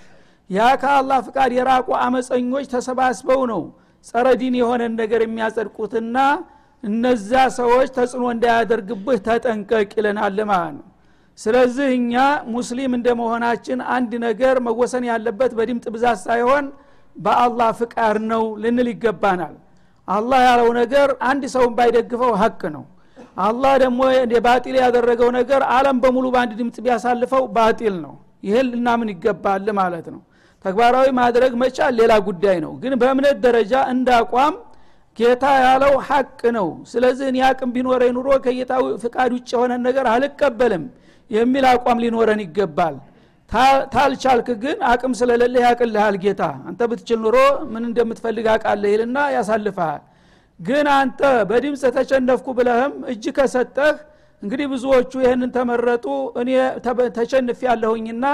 ያ 0.50 0.68
ከአላህ 0.82 1.18
ፍቃድ 1.26 1.50
የራቁ 1.56 1.88
አመፀኞች 2.04 2.66
ተሰባስበው 2.72 3.42
ነው 3.52 3.62
ጸረ 4.06 4.26
ዲን 4.40 4.54
የሆነን 4.60 4.92
ነገር 5.00 5.20
የሚያጸድቁትና 5.24 6.16
እነዛ 6.84 7.30
ሰዎች 7.58 7.88
ተጽዕኖ 7.96 8.24
እንዳያደርግብህ 8.34 9.18
ተጠንቀቅ 9.26 9.90
ይለናል 9.98 10.38
ማለት 10.50 10.74
ነው 10.78 10.86
ስለዚህ 11.38 11.88
እኛ 11.98 12.14
ሙስሊም 12.54 12.92
እንደመሆናችን 12.96 13.78
አንድ 13.94 14.12
ነገር 14.24 14.56
መወሰን 14.66 15.04
ያለበት 15.10 15.52
በድምጥ 15.58 15.84
ብዛት 15.94 16.18
ሳይሆን 16.24 16.64
በአላህ 17.16 17.68
ፍቃድ 17.80 18.16
ነው 18.32 18.42
ልንል 18.62 18.88
ይገባናል። 18.92 19.54
አላህ 20.08 20.40
ያለው 20.48 20.68
ነገር 20.80 21.08
አንድ 21.30 21.42
ሰውን 21.54 21.72
ባይደግፈው 21.78 22.32
ሀቅ 22.42 22.62
ነው። 22.76 22.84
አላህ 23.40 23.72
ደግሞ 23.82 24.00
ባጢል 24.46 24.76
ያደረገው 24.82 25.28
ነገር 25.38 25.62
አለም 25.74 25.98
በሙሉ 26.02 26.26
በአንድ 26.34 26.52
ድምፅ 26.60 26.76
ቢያሳልፈው 26.84 27.44
ባጢል 27.56 27.96
ነው። 28.04 28.14
ይህን 28.42 28.66
ልናምን 28.72 29.08
ይገባል 29.14 29.66
ማለት 29.80 30.06
ነው 30.14 30.20
ተግባራዊ 30.64 31.08
ማድረግ 31.18 31.52
መቻል 31.62 31.92
ሌላ 32.00 32.12
ጉዳይ 32.26 32.56
ነው። 32.64 32.72
ግን 32.82 32.92
በእምነት 33.00 33.36
ደረጃ 33.44 33.74
እንደ 33.92 34.08
አቋም 34.18 34.54
ጌታ 35.18 35.44
ያለው 35.62 35.94
ሐቅ 36.08 36.40
ነው። 36.56 36.68
ስለዚህ 36.90 37.26
እኔ 37.30 37.38
አቅም 37.48 37.70
ቢኖረኝ 37.76 38.12
ኑሮ 38.16 38.28
ከጌታ 38.44 38.72
ፍቃድ 39.02 39.30
ውጭ 39.36 39.48
የሆነ 39.54 39.72
ነገር 39.86 40.06
አልቀበልም 40.12 40.84
የሚል 41.30 41.64
አቋም 41.70 41.98
ሊኖረን 42.04 42.42
ይገባል። 42.44 42.96
ታልቻልክ 43.94 44.48
ግን 44.62 44.78
አቅም 44.90 45.12
ስለሌለህ 45.20 45.62
ያቅልሃል 45.66 46.16
ጌታ። 46.24 46.42
አንተ 46.68 46.80
ብትችል 46.90 47.18
ኑሮ 47.24 47.36
ምን 47.72 47.82
እንደምትፈልግ 47.88 48.46
አቃለህ 48.52 48.92
ይልና 48.94 49.18
ያሳልፈሃል 49.36 50.02
ግን 50.60 50.86
አንተ 50.94 51.20
በድምፅ 51.50 51.82
ተቸነፍኩ 51.96 52.46
ብለህም 52.58 52.94
እጅ 53.12 53.24
ከሰጠህ 53.36 53.94
እንግዲህ 54.42 54.66
ብዙዎቹ 54.72 55.12
ይህንን 55.24 55.50
ተመረጡ። 55.56 56.06
እኔ 56.42 56.50
ተቸንፍ 57.18 57.60
ያለሁኝና 57.68 58.24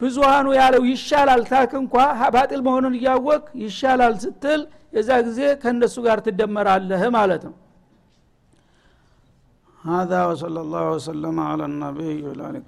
ብዙሃኑ 0.00 0.46
ያለው 0.60 0.82
ይሻላል 0.92 1.42
ታክ 1.50 1.72
እንኳ 1.82 1.94
ባጢል 2.34 2.60
መሆኑን 2.68 2.94
እያወቅ 2.98 3.44
ይሻላል 3.64 4.14
ስትል 4.24 4.60
የዛ 4.96 5.10
ጊዜ 5.26 5.40
ከእነሱ 5.62 5.96
ጋር 6.08 6.20
ትደመራለህ 6.28 7.04
ማለት 7.18 7.44
ነው 7.48 7.56
هذا 9.80 10.20
وصلى 10.30 10.60
الله 10.64 10.84
وسلم 10.96 11.36
على 11.50 11.64
النبي 11.70 12.16
وعلى 12.26 12.42
اله 12.50 12.60